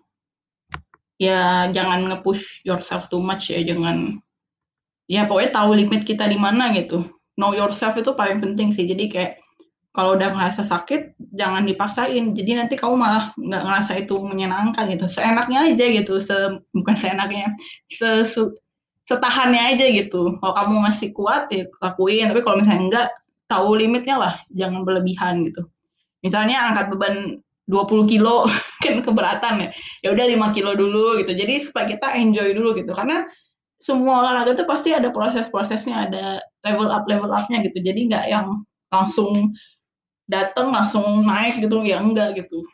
ya 1.21 1.69
jangan 1.71 2.09
nge-push 2.09 2.63
yourself 2.67 3.11
too 3.11 3.21
much 3.23 3.51
ya 3.51 3.61
jangan 3.63 4.19
ya 5.07 5.27
pokoknya 5.27 5.51
tahu 5.55 5.71
limit 5.77 6.03
kita 6.03 6.27
di 6.27 6.39
mana 6.39 6.73
gitu 6.75 7.05
know 7.37 7.53
yourself 7.53 7.95
itu 7.99 8.15
paling 8.15 8.43
penting 8.43 8.75
sih 8.75 8.87
jadi 8.89 9.05
kayak 9.11 9.33
kalau 9.93 10.17
udah 10.17 10.33
ngerasa 10.33 10.65
sakit 10.65 11.21
jangan 11.37 11.69
dipaksain. 11.69 12.33
Jadi 12.33 12.51
nanti 12.57 12.75
kamu 12.81 12.97
malah 12.97 13.37
nggak 13.37 13.63
ngerasa 13.63 13.93
itu 14.01 14.17
menyenangkan 14.25 14.89
gitu. 14.89 15.05
Seenaknya 15.05 15.69
aja 15.69 15.85
gitu. 15.85 16.17
Se 16.17 16.65
bukan 16.73 16.97
seenaknya. 16.97 17.53
Se 17.93 18.25
setahannya 19.05 19.77
aja 19.77 19.85
gitu. 19.93 20.41
Kalau 20.41 20.55
kamu 20.57 20.75
masih 20.89 21.13
kuat 21.13 21.53
ya 21.53 21.69
lakuin. 21.85 22.33
Tapi 22.33 22.41
kalau 22.41 22.57
misalnya 22.65 22.83
enggak 22.89 23.09
tahu 23.53 23.77
limitnya 23.77 24.17
lah. 24.17 24.35
Jangan 24.57 24.81
berlebihan 24.89 25.45
gitu. 25.45 25.61
Misalnya 26.25 26.73
angkat 26.73 26.89
beban 26.97 27.45
20 27.69 28.09
kilo 28.09 28.49
kan 28.85 29.05
keberatan 29.05 29.55
ya. 29.61 29.69
Ya 30.01 30.09
udah 30.17 30.25
5 30.25 30.57
kilo 30.57 30.73
dulu 30.73 31.21
gitu. 31.21 31.37
Jadi 31.37 31.69
supaya 31.69 31.85
kita 31.85 32.17
enjoy 32.17 32.57
dulu 32.57 32.81
gitu. 32.81 32.97
Karena 32.97 33.29
semua 33.77 34.25
olahraga 34.25 34.57
itu 34.57 34.65
pasti 34.65 34.97
ada 34.97 35.13
proses-prosesnya, 35.13 36.09
ada 36.09 36.25
level 36.65 36.89
up 36.89 37.05
level 37.05 37.29
upnya 37.29 37.61
gitu. 37.61 37.85
Jadi 37.85 38.09
nggak 38.09 38.25
yang 38.33 38.65
langsung 38.89 39.53
datang 40.33 40.73
langsung 40.73 41.05
naik 41.29 41.61
gitu, 41.61 41.85
ya 41.85 42.01
enggak 42.01 42.41
gitu. 42.41 42.65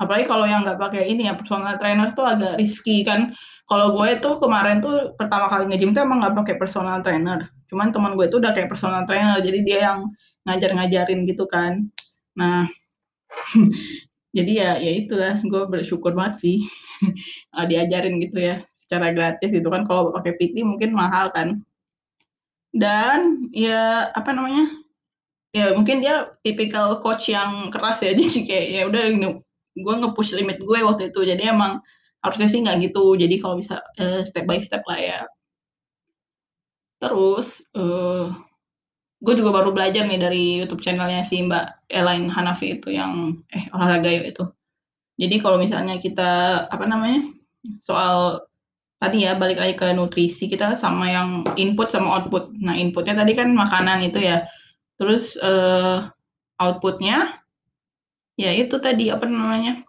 Apalagi 0.00 0.24
kalau 0.28 0.48
yang 0.48 0.64
nggak 0.64 0.80
pakai 0.80 1.08
ini 1.08 1.28
ya 1.28 1.36
personal 1.36 1.76
trainer 1.76 2.12
tuh 2.16 2.24
agak 2.24 2.56
risky 2.56 3.04
kan. 3.04 3.36
Kalau 3.68 3.92
gue 3.98 4.16
tuh 4.24 4.40
kemarin 4.40 4.80
tuh 4.80 5.12
pertama 5.20 5.50
kali 5.52 5.68
nge-gym 5.68 5.92
tuh 5.92 6.06
emang 6.06 6.24
nggak 6.24 6.36
pakai 6.40 6.54
personal 6.56 7.04
trainer. 7.04 7.44
Cuman 7.68 7.92
teman 7.92 8.16
gue 8.16 8.26
tuh 8.32 8.40
udah 8.40 8.56
kayak 8.56 8.72
personal 8.72 9.04
trainer, 9.04 9.40
jadi 9.44 9.58
dia 9.60 9.78
yang 9.92 10.00
ngajar-ngajarin 10.48 11.26
gitu 11.28 11.44
kan. 11.50 11.90
Nah, 12.38 12.70
jadi 14.36 14.52
ya 14.52 14.70
ya 14.84 14.92
itulah 15.00 15.34
gue 15.40 15.62
bersyukur 15.68 16.12
banget 16.12 16.34
sih 16.44 16.56
diajarin 17.70 18.20
gitu 18.20 18.44
ya 18.44 18.60
secara 18.76 19.10
gratis 19.16 19.50
gitu 19.50 19.66
kan 19.72 19.88
kalau 19.88 20.12
pakai 20.12 20.36
PT 20.36 20.62
mungkin 20.62 20.92
mahal 20.92 21.32
kan 21.32 21.64
dan 22.76 23.48
ya 23.56 24.12
apa 24.12 24.30
namanya 24.36 24.68
ya 25.56 25.72
mungkin 25.72 26.04
dia 26.04 26.36
tipikal 26.44 27.00
coach 27.00 27.32
yang 27.32 27.72
keras 27.72 28.04
ya. 28.04 28.12
Jadi 28.16 28.44
kayak 28.44 28.66
ya 28.68 28.82
udah 28.84 29.04
gue 29.76 29.94
nge-push 30.04 30.36
limit 30.36 30.60
gue 30.60 30.78
waktu 30.84 31.08
itu. 31.08 31.20
Jadi 31.24 31.48
emang 31.48 31.80
harusnya 32.20 32.48
sih 32.52 32.60
nggak 32.60 32.92
gitu. 32.92 33.16
Jadi 33.16 33.34
kalau 33.40 33.56
bisa 33.56 33.80
uh, 33.96 34.20
step 34.28 34.44
by 34.44 34.60
step 34.60 34.84
lah 34.84 35.00
ya. 35.00 35.20
Terus 37.00 37.64
uh, 37.76 38.32
gue 39.24 39.34
juga 39.36 39.50
baru 39.56 39.72
belajar 39.72 40.04
nih 40.04 40.20
dari 40.20 40.42
YouTube 40.60 40.84
channelnya 40.84 41.24
si 41.24 41.40
Mbak 41.40 41.88
Elaine 41.88 42.28
Hanafi 42.28 42.76
itu 42.76 42.92
yang 42.92 43.40
eh 43.48 43.64
olahraga 43.72 44.12
yuk 44.12 44.26
itu. 44.36 44.44
Jadi 45.16 45.36
kalau 45.40 45.56
misalnya 45.56 45.96
kita 45.96 46.64
apa 46.68 46.84
namanya 46.84 47.24
soal 47.80 48.44
tadi 49.00 49.28
ya 49.28 49.36
balik 49.36 49.60
lagi 49.60 49.74
ke 49.76 49.92
nutrisi 49.92 50.48
kita 50.48 50.76
sama 50.76 51.08
yang 51.08 51.28
input 51.56 51.88
sama 51.92 52.20
output. 52.20 52.52
Nah 52.60 52.76
inputnya 52.76 53.16
tadi 53.16 53.32
kan 53.36 53.52
makanan 53.52 54.04
itu 54.08 54.20
ya, 54.20 54.44
terus 54.96 55.36
uh, 55.40 56.08
outputnya 56.56 57.40
ya 58.36 58.52
itu 58.52 58.76
tadi 58.80 59.08
apa 59.12 59.24
namanya 59.28 59.84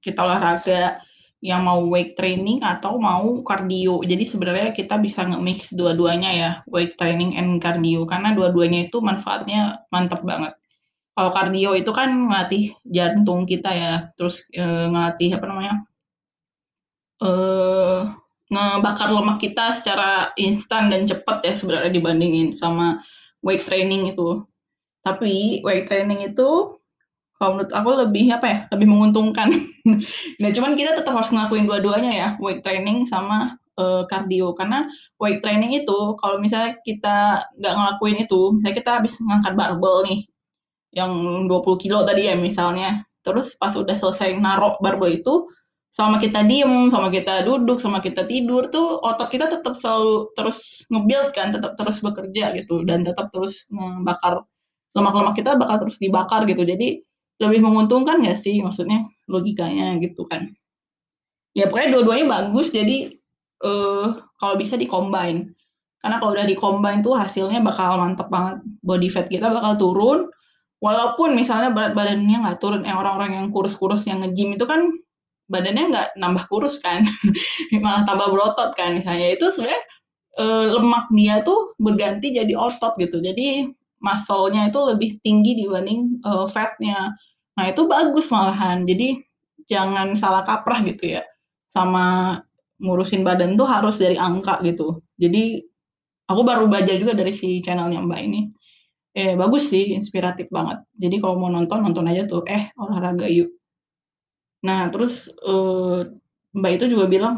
kita 0.00 0.22
olahraga 0.22 1.00
yang 1.44 1.68
mau 1.68 1.84
weight 1.86 2.16
training 2.16 2.64
atau 2.64 2.96
mau 2.96 3.42
cardio. 3.44 4.00
Jadi 4.02 4.24
sebenarnya 4.24 4.72
kita 4.72 4.96
bisa 4.96 5.26
nge-mix 5.28 5.70
dua-duanya 5.70 6.30
ya, 6.32 6.50
weight 6.66 6.96
training 6.96 7.36
and 7.36 7.60
cardio 7.60 8.08
karena 8.08 8.32
dua-duanya 8.32 8.88
itu 8.88 8.98
manfaatnya 9.04 9.84
mantap 9.92 10.24
banget. 10.24 10.56
Kalau 11.16 11.30
cardio 11.32 11.76
itu 11.76 11.90
kan 11.92 12.12
ngelatih 12.12 12.76
jantung 12.88 13.44
kita 13.48 13.70
ya, 13.72 13.94
terus 14.16 14.48
e, 14.52 14.64
ngelatih 14.64 15.30
apa 15.36 15.44
namanya? 15.48 15.74
Eh 17.20 18.00
ngebakar 18.46 19.10
lemak 19.10 19.42
kita 19.42 19.74
secara 19.74 20.30
instan 20.38 20.86
dan 20.86 21.02
cepat 21.10 21.42
ya 21.42 21.54
sebenarnya 21.58 21.90
dibandingin 21.90 22.54
sama 22.54 23.02
weight 23.46 23.62
training 23.62 24.10
itu. 24.10 24.42
Tapi 25.06 25.62
weight 25.62 25.86
training 25.86 26.26
itu 26.26 26.76
kalau 27.36 27.60
menurut 27.60 27.72
aku 27.72 27.90
lebih 28.00 28.24
apa 28.32 28.46
ya 28.48 28.58
lebih 28.72 28.88
menguntungkan 28.88 29.48
nah 30.40 30.50
cuman 30.52 30.72
kita 30.72 30.96
tetap 30.96 31.12
harus 31.12 31.28
ngelakuin 31.28 31.68
dua-duanya 31.68 32.12
ya 32.12 32.28
weight 32.40 32.64
training 32.64 33.04
sama 33.04 33.60
uh, 33.76 34.08
cardio 34.08 34.56
karena 34.56 34.88
weight 35.20 35.44
training 35.44 35.76
itu 35.76 36.16
kalau 36.16 36.40
misalnya 36.40 36.80
kita 36.82 37.44
nggak 37.60 37.74
ngelakuin 37.76 38.18
itu 38.24 38.40
misalnya 38.56 38.76
kita 38.76 38.90
habis 39.00 39.12
ngangkat 39.20 39.52
barbel 39.52 39.96
nih 40.08 40.20
yang 40.96 41.12
20 41.44 41.82
kilo 41.84 42.08
tadi 42.08 42.32
ya 42.32 42.34
misalnya 42.40 43.04
terus 43.20 43.52
pas 43.60 43.76
udah 43.76 43.92
selesai 43.92 44.32
narok 44.40 44.80
barbel 44.80 45.12
itu 45.12 45.44
sama 45.96 46.20
kita 46.20 46.44
diem, 46.44 46.92
sama 46.92 47.08
kita 47.08 47.48
duduk, 47.48 47.80
sama 47.80 48.04
kita 48.04 48.28
tidur 48.28 48.68
tuh 48.68 49.00
otot 49.00 49.32
kita 49.32 49.48
tetap 49.48 49.80
selalu 49.80 50.28
terus 50.36 50.84
ngebuild 50.92 51.32
kan, 51.32 51.56
tetap 51.56 51.72
terus 51.80 52.04
bekerja 52.04 52.52
gitu 52.52 52.84
dan 52.84 53.00
tetap 53.00 53.32
terus 53.32 53.64
membakar 53.72 54.44
lemak-lemak 54.92 55.40
kita 55.40 55.56
bakal 55.56 55.88
terus 55.88 55.96
dibakar 55.96 56.44
gitu. 56.44 56.68
Jadi 56.68 57.00
lebih 57.40 57.64
menguntungkan 57.64 58.20
nggak 58.20 58.36
sih? 58.36 58.60
Maksudnya 58.60 59.08
logikanya 59.24 59.96
gitu 60.04 60.28
kan. 60.28 60.52
Ya 61.56 61.72
pokoknya 61.72 61.96
dua-duanya 61.96 62.26
bagus. 62.28 62.68
Jadi 62.76 63.16
uh, 63.64 64.20
kalau 64.36 64.54
bisa 64.60 64.76
dikombin 64.76 65.56
karena 66.04 66.20
kalau 66.20 66.36
udah 66.36 66.44
dikombin 66.44 67.00
tuh 67.00 67.16
hasilnya 67.16 67.64
bakal 67.64 67.96
mantep 67.96 68.28
banget. 68.28 68.60
Body 68.84 69.08
fat 69.08 69.32
kita 69.32 69.48
bakal 69.48 69.80
turun. 69.80 70.28
Walaupun 70.76 71.32
misalnya 71.32 71.72
berat 71.72 71.96
badannya 71.96 72.36
nggak 72.36 72.60
turun 72.60 72.84
eh 72.84 72.92
orang-orang 72.92 73.40
yang 73.40 73.46
kurus-kurus 73.48 74.04
yang 74.04 74.20
nge-gym 74.20 74.60
itu 74.60 74.68
kan 74.68 74.84
badannya 75.46 75.84
nggak 75.94 76.08
nambah 76.18 76.44
kurus 76.50 76.82
kan 76.82 77.06
malah 77.84 78.02
tambah 78.02 78.28
berotot 78.34 78.74
kan 78.74 78.98
misalnya 78.98 79.34
itu 79.34 79.46
sebenarnya 79.54 79.82
uh, 80.42 80.64
lemak 80.74 81.06
dia 81.14 81.42
tuh 81.46 81.74
berganti 81.78 82.34
jadi 82.34 82.52
otot 82.58 82.98
gitu 82.98 83.22
jadi 83.22 83.70
muscle-nya 84.00 84.68
itu 84.68 84.80
lebih 84.84 85.10
tinggi 85.24 85.64
dibanding 85.64 86.20
uh, 86.24 86.46
fat-nya. 86.48 87.16
Nah, 87.56 87.64
itu 87.66 87.88
bagus 87.88 88.28
malahan. 88.28 88.84
Jadi 88.84 89.18
jangan 89.66 90.14
salah 90.14 90.44
kaprah 90.44 90.84
gitu 90.84 91.18
ya. 91.18 91.22
Sama 91.72 92.38
ngurusin 92.80 93.24
badan 93.24 93.56
tuh 93.56 93.66
harus 93.66 93.96
dari 93.96 94.20
angka 94.20 94.60
gitu. 94.62 95.00
Jadi 95.16 95.64
aku 96.28 96.42
baru 96.44 96.68
belajar 96.68 97.00
juga 97.00 97.16
dari 97.16 97.32
si 97.32 97.64
channelnya 97.64 98.04
Mbak 98.04 98.20
ini. 98.20 98.40
Eh 99.16 99.32
bagus 99.32 99.72
sih, 99.72 99.96
inspiratif 99.96 100.52
banget. 100.52 100.84
Jadi 101.00 101.16
kalau 101.24 101.40
mau 101.40 101.48
nonton 101.48 101.80
nonton 101.80 102.04
aja 102.04 102.28
tuh, 102.28 102.44
eh 102.44 102.68
olahraga 102.76 103.24
yuk. 103.32 103.55
Nah, 104.64 104.88
terus 104.88 105.28
uh, 105.44 106.06
Mbak 106.56 106.72
itu 106.80 106.86
juga 106.96 107.04
bilang 107.10 107.36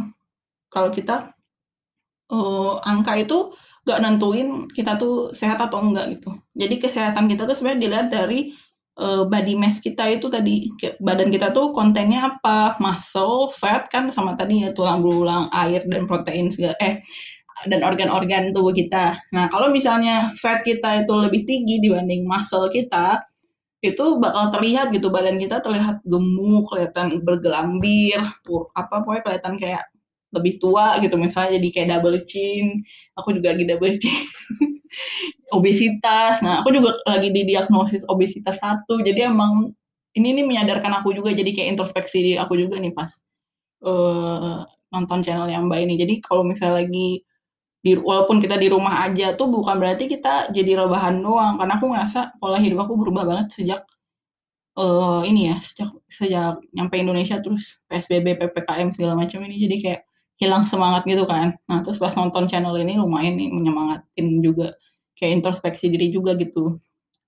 kalau 0.71 0.95
kita 0.95 1.35
uh, 2.31 2.79
angka 2.85 3.19
itu 3.19 3.57
gak 3.89 4.05
nentuin 4.05 4.69
kita 4.71 5.01
tuh 5.01 5.33
sehat 5.33 5.59
atau 5.59 5.81
enggak 5.81 6.21
gitu. 6.21 6.37
Jadi 6.55 6.75
kesehatan 6.77 7.27
kita 7.27 7.49
tuh 7.49 7.57
sebenarnya 7.57 7.81
dilihat 7.83 8.09
dari 8.13 8.53
uh, 9.01 9.25
body 9.25 9.55
mass 9.57 9.81
kita 9.81 10.13
itu 10.13 10.29
tadi 10.29 10.69
badan 11.01 11.33
kita 11.33 11.57
tuh 11.57 11.73
kontennya 11.73 12.37
apa, 12.37 12.77
muscle, 12.83 13.49
fat 13.49 13.89
kan 13.89 14.13
sama 14.13 14.37
tadi 14.37 14.69
ya 14.69 14.71
tulang 14.77 15.01
belulang, 15.01 15.49
air 15.57 15.83
dan 15.89 16.05
protein 16.05 16.53
segala 16.53 16.77
eh 16.85 17.01
dan 17.67 17.83
organ-organ 17.83 18.55
tubuh 18.55 18.71
kita. 18.71 19.19
Nah, 19.35 19.51
kalau 19.51 19.75
misalnya 19.75 20.31
fat 20.39 20.63
kita 20.63 21.03
itu 21.03 21.11
lebih 21.11 21.43
tinggi 21.43 21.83
dibanding 21.83 22.23
muscle 22.23 22.71
kita, 22.71 23.19
itu 23.79 24.05
bakal 24.19 24.51
terlihat 24.51 24.91
gitu 24.91 25.07
badan 25.09 25.39
kita 25.39 25.63
terlihat 25.63 26.03
gemuk, 26.03 26.67
kelihatan 26.71 27.23
bergelambir, 27.23 28.19
apa 28.75 28.95
pokoknya 29.07 29.23
kelihatan 29.23 29.55
kayak 29.59 29.83
lebih 30.29 30.61
tua 30.61 31.01
gitu 31.01 31.17
misalnya 31.17 31.57
jadi 31.57 31.69
kayak 31.73 31.89
double 31.89 32.21
chin 32.29 32.85
aku 33.17 33.33
juga 33.33 33.57
lagi 33.57 33.65
double 33.65 33.97
chin. 33.97 34.29
Obesitas 35.57 36.45
nah 36.45 36.61
aku 36.61 36.77
juga 36.77 37.01
lagi 37.09 37.33
didiagnosis 37.33 38.05
obesitas 38.13 38.61
satu 38.61 39.01
jadi 39.01 39.33
emang 39.33 39.73
ini 40.13 40.37
nih 40.37 40.45
menyadarkan 40.45 41.01
aku 41.01 41.17
juga 41.17 41.33
jadi 41.33 41.49
kayak 41.49 41.69
introspeksi 41.79 42.21
diri 42.21 42.37
aku 42.37 42.61
juga 42.61 42.77
nih 42.77 42.93
pas 42.93 43.09
uh, 43.89 44.69
nonton 44.93 45.21
channel 45.21 45.49
yang 45.49 45.69
mbak 45.69 45.85
ini. 45.85 45.95
Jadi 46.01 46.15
kalau 46.25 46.43
misalnya 46.45 46.85
lagi 46.85 47.23
di 47.79 47.95
walaupun 47.95 48.43
kita 48.43 48.59
di 48.59 48.69
rumah 48.71 49.07
aja 49.07 49.39
tuh 49.39 49.47
bukan 49.49 49.79
berarti 49.79 50.11
kita 50.11 50.51
jadi 50.51 50.83
rebahan 50.83 51.23
doang 51.23 51.63
karena 51.63 51.79
aku 51.79 51.87
ngerasa 51.95 52.37
pola 52.43 52.59
hidup 52.59 52.85
aku 52.85 52.99
berubah 52.99 53.23
banget 53.23 53.55
sejak 53.55 53.81
uh, 54.75 55.23
ini 55.23 55.55
ya 55.55 55.57
sejak 55.63 55.95
sejak 56.11 56.59
nyampe 56.75 56.99
Indonesia 56.99 57.39
terus 57.39 57.79
PSBB 57.87 58.35
PPKM 58.35 58.91
segala 58.91 59.15
macam 59.15 59.47
ini 59.47 59.63
jadi 59.63 59.77
kayak 59.79 60.01
hilang 60.39 60.65
semangat 60.65 61.03
gitu 61.05 61.27
kan. 61.27 61.59
Nah, 61.67 61.83
terus 61.83 61.99
pas 61.99 62.15
nonton 62.15 62.47
channel 62.47 62.75
ini 62.79 62.97
lumayan 62.97 63.35
nih 63.37 63.51
menyemangatin 63.51 64.39
juga, 64.41 64.73
kayak 65.19 65.43
introspeksi 65.43 65.91
diri 65.91 66.15
juga 66.15 66.39
gitu. 66.39 66.79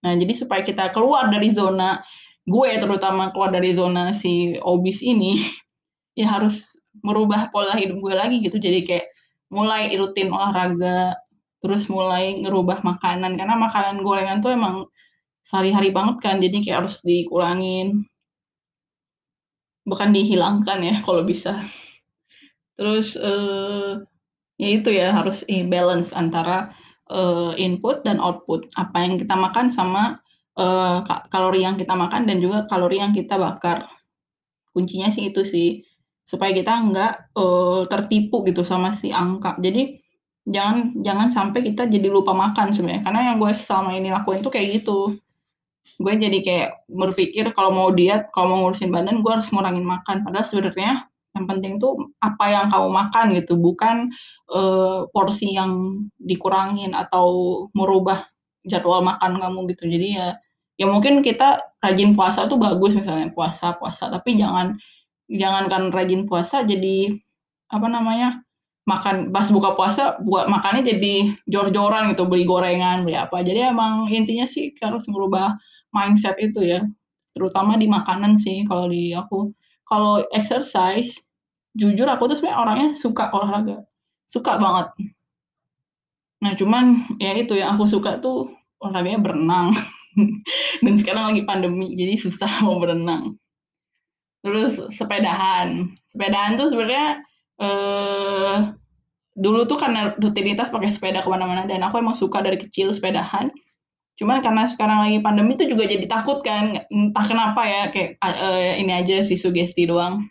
Nah, 0.06 0.14
jadi 0.16 0.32
supaya 0.32 0.62
kita 0.62 0.94
keluar 0.94 1.28
dari 1.28 1.50
zona 1.50 2.00
gue 2.48 2.70
terutama 2.80 3.34
keluar 3.34 3.52
dari 3.52 3.74
zona 3.76 4.14
si 4.14 4.56
obis 4.62 5.02
ini, 5.02 5.42
ya 6.18 6.30
harus 6.30 6.78
merubah 7.02 7.50
pola 7.50 7.74
hidup 7.76 7.98
gue 7.98 8.14
lagi 8.14 8.36
gitu. 8.46 8.56
Jadi 8.62 8.86
kayak 8.86 9.06
mulai 9.50 9.90
rutin 9.98 10.30
olahraga, 10.30 11.18
terus 11.60 11.90
mulai 11.90 12.40
ngerubah 12.40 12.80
makanan 12.86 13.36
karena 13.36 13.54
makanan 13.58 14.00
gorengan 14.00 14.38
tuh 14.40 14.54
emang 14.54 14.86
sehari-hari 15.44 15.90
banget 15.90 16.16
kan, 16.22 16.36
jadi 16.38 16.56
kayak 16.62 16.78
harus 16.86 17.02
dikurangin. 17.02 18.06
Bukan 19.84 20.14
dihilangkan 20.14 20.78
ya 20.80 20.94
kalau 21.06 21.26
bisa. 21.26 21.66
Terus 22.78 23.18
uh, 23.18 24.00
ya 24.56 24.68
itu 24.70 24.88
ya 24.88 25.12
harus 25.12 25.44
balance 25.68 26.14
antara 26.14 26.72
uh, 27.10 27.52
input 27.58 28.06
dan 28.06 28.22
output. 28.22 28.70
Apa 28.78 29.02
yang 29.04 29.18
kita 29.18 29.34
makan 29.36 29.74
sama 29.74 30.22
uh, 30.56 31.02
kalori 31.28 31.66
yang 31.66 31.76
kita 31.76 31.92
makan 31.92 32.24
dan 32.24 32.38
juga 32.38 32.64
kalori 32.70 33.02
yang 33.02 33.12
kita 33.12 33.36
bakar. 33.36 33.90
Kuncinya 34.70 35.10
sih 35.10 35.34
itu 35.34 35.42
sih 35.42 35.82
supaya 36.24 36.54
kita 36.54 36.70
nggak 36.70 37.12
uh, 37.34 37.82
tertipu 37.90 38.42
gitu 38.46 38.62
sama 38.62 38.94
si 38.94 39.10
angka. 39.10 39.58
Jadi 39.58 39.98
jangan 40.46 40.96
jangan 41.04 41.28
sampai 41.28 41.60
kita 41.72 41.86
jadi 41.90 42.08
lupa 42.08 42.32
makan 42.32 42.72
sebenarnya. 42.72 43.02
Karena 43.06 43.20
yang 43.32 43.36
gue 43.42 43.52
selama 43.54 43.90
ini 43.94 44.08
lakuin 44.14 44.40
tuh 44.40 44.52
kayak 44.52 44.82
gitu. 44.82 45.18
Gue 46.00 46.12
jadi 46.16 46.38
kayak 46.40 46.68
berpikir 46.88 47.44
kalau 47.52 47.70
mau 47.74 47.88
diet, 47.92 48.30
kalau 48.32 48.54
mau 48.54 48.58
ngurusin 48.64 48.88
badan, 48.88 49.20
gue 49.20 49.32
harus 49.32 49.50
ngurangin 49.52 49.84
makan. 49.84 50.24
Padahal 50.24 50.46
sebenarnya 50.46 51.04
yang 51.36 51.46
penting 51.46 51.78
tuh 51.78 51.94
apa 52.24 52.44
yang 52.50 52.66
kamu 52.72 52.88
makan 52.90 53.26
gitu, 53.38 53.54
bukan 53.54 54.10
uh, 54.50 55.06
porsi 55.14 55.54
yang 55.54 56.02
dikurangin 56.18 56.90
atau 56.90 57.66
merubah 57.70 58.26
jadwal 58.66 59.00
makan 59.04 59.38
kamu 59.38 59.58
gitu. 59.74 59.86
Jadi 59.86 60.08
ya 60.18 60.28
ya 60.80 60.88
mungkin 60.88 61.20
kita 61.20 61.60
rajin 61.84 62.16
puasa 62.16 62.48
tuh 62.48 62.56
bagus 62.56 62.96
misalnya 62.96 63.28
puasa 63.30 63.76
puasa, 63.76 64.08
tapi 64.08 64.40
jangan 64.40 64.80
jangankan 65.30 65.94
rajin 65.94 66.26
puasa 66.26 66.66
jadi 66.66 67.14
apa 67.70 67.86
namanya 67.86 68.42
makan 68.84 69.30
pas 69.30 69.46
buka 69.54 69.78
puasa 69.78 70.18
buat 70.26 70.50
makannya 70.50 70.82
jadi 70.82 71.14
jor-joran 71.46 72.10
gitu 72.10 72.26
beli 72.26 72.42
gorengan 72.42 73.06
beli 73.06 73.14
apa 73.14 73.46
jadi 73.46 73.70
emang 73.70 74.10
intinya 74.10 74.44
sih 74.44 74.74
harus 74.82 75.06
merubah 75.06 75.54
mindset 75.94 76.34
itu 76.42 76.66
ya 76.66 76.82
terutama 77.32 77.78
di 77.78 77.86
makanan 77.86 78.34
sih 78.42 78.66
kalau 78.66 78.90
di 78.90 79.14
aku 79.14 79.54
kalau 79.90 80.22
exercise, 80.30 81.18
jujur 81.74 82.06
aku 82.06 82.30
tuh 82.30 82.38
sebenarnya 82.38 82.62
orangnya 82.62 82.88
suka 82.94 83.26
olahraga, 83.34 83.82
suka 84.22 84.54
banget. 84.54 84.86
Nah 86.46 86.54
cuman 86.54 87.10
ya 87.18 87.34
itu 87.34 87.58
yang 87.58 87.74
aku 87.74 87.90
suka 87.90 88.22
tuh 88.22 88.54
olahraganya 88.78 89.18
berenang. 89.18 89.74
Dan 90.86 90.94
sekarang 91.02 91.34
lagi 91.34 91.42
pandemi, 91.42 91.98
jadi 91.98 92.14
susah 92.14 92.46
mau 92.64 92.78
berenang. 92.78 93.34
Terus 94.40 94.80
sepedahan, 94.96 95.92
sepedahan 96.08 96.56
tuh 96.56 96.72
sebenarnya 96.72 97.20
eh, 97.60 98.56
dulu 99.36 99.68
tuh 99.68 99.78
karena 99.80 100.16
rutinitas 100.16 100.72
pakai 100.72 100.90
sepeda 100.92 101.20
ke 101.20 101.28
mana-mana 101.28 101.68
dan 101.68 101.84
aku 101.84 102.00
emang 102.00 102.16
suka 102.16 102.40
dari 102.40 102.56
kecil 102.56 102.92
sepedahan. 102.96 103.52
Cuman 104.20 104.44
karena 104.44 104.68
sekarang 104.68 105.08
lagi 105.08 105.18
pandemi 105.24 105.56
itu 105.56 105.64
juga 105.64 105.88
jadi 105.88 106.04
takut 106.04 106.44
kan, 106.44 106.84
entah 106.92 107.24
kenapa 107.24 107.64
ya 107.64 107.82
kayak 107.88 108.20
uh, 108.20 108.76
ini 108.76 108.92
aja 108.92 109.24
sih 109.24 109.36
sugesti 109.40 109.88
doang. 109.88 110.28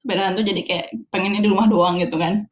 sepedahan 0.00 0.32
tuh 0.32 0.44
jadi 0.48 0.64
kayak 0.64 0.86
pengennya 1.12 1.44
di 1.44 1.48
rumah 1.52 1.68
doang 1.68 2.00
gitu 2.00 2.16
kan. 2.16 2.48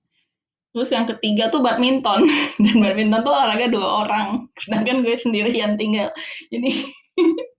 Terus 0.77 0.89
yang 0.93 1.09
ketiga 1.09 1.49
tuh 1.49 1.65
badminton. 1.65 2.29
Dan 2.65 2.77
badminton 2.81 3.25
tuh 3.25 3.33
olahraga 3.33 3.73
dua 3.73 4.05
orang. 4.05 4.53
Sedangkan 4.61 5.01
gue 5.01 5.17
sendiri 5.17 5.53
yang 5.57 5.81
tinggal. 5.81 6.13
Jadi 6.53 6.93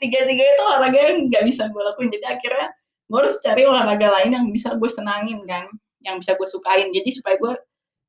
tiga-tiga 0.00 0.42
itu 0.42 0.62
olahraga 0.62 0.98
yang 0.98 1.16
nggak 1.30 1.44
bisa 1.48 1.68
gue 1.70 1.82
lakuin. 1.82 2.10
Jadi 2.12 2.26
akhirnya 2.26 2.66
gue 3.08 3.18
harus 3.18 3.36
cari 3.40 3.62
olahraga 3.64 4.08
lain 4.20 4.30
yang 4.36 4.46
bisa 4.52 4.76
gue 4.76 4.90
senangin 4.90 5.40
kan 5.48 5.66
yang 6.04 6.20
bisa 6.20 6.34
gue 6.34 6.48
sukain. 6.48 6.88
Jadi 6.94 7.10
supaya 7.14 7.36
gue 7.40 7.52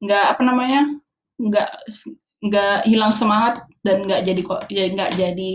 nggak 0.06 0.26
apa 0.38 0.42
namanya 0.44 0.82
nggak 1.39 1.70
nggak 2.39 2.78
hilang 2.88 3.13
semangat 3.15 3.68
dan 3.84 4.08
nggak 4.08 4.24
jadi 4.24 4.42
kok 4.44 4.62
ya 4.72 4.88
nggak 4.88 5.12
jadi 5.20 5.54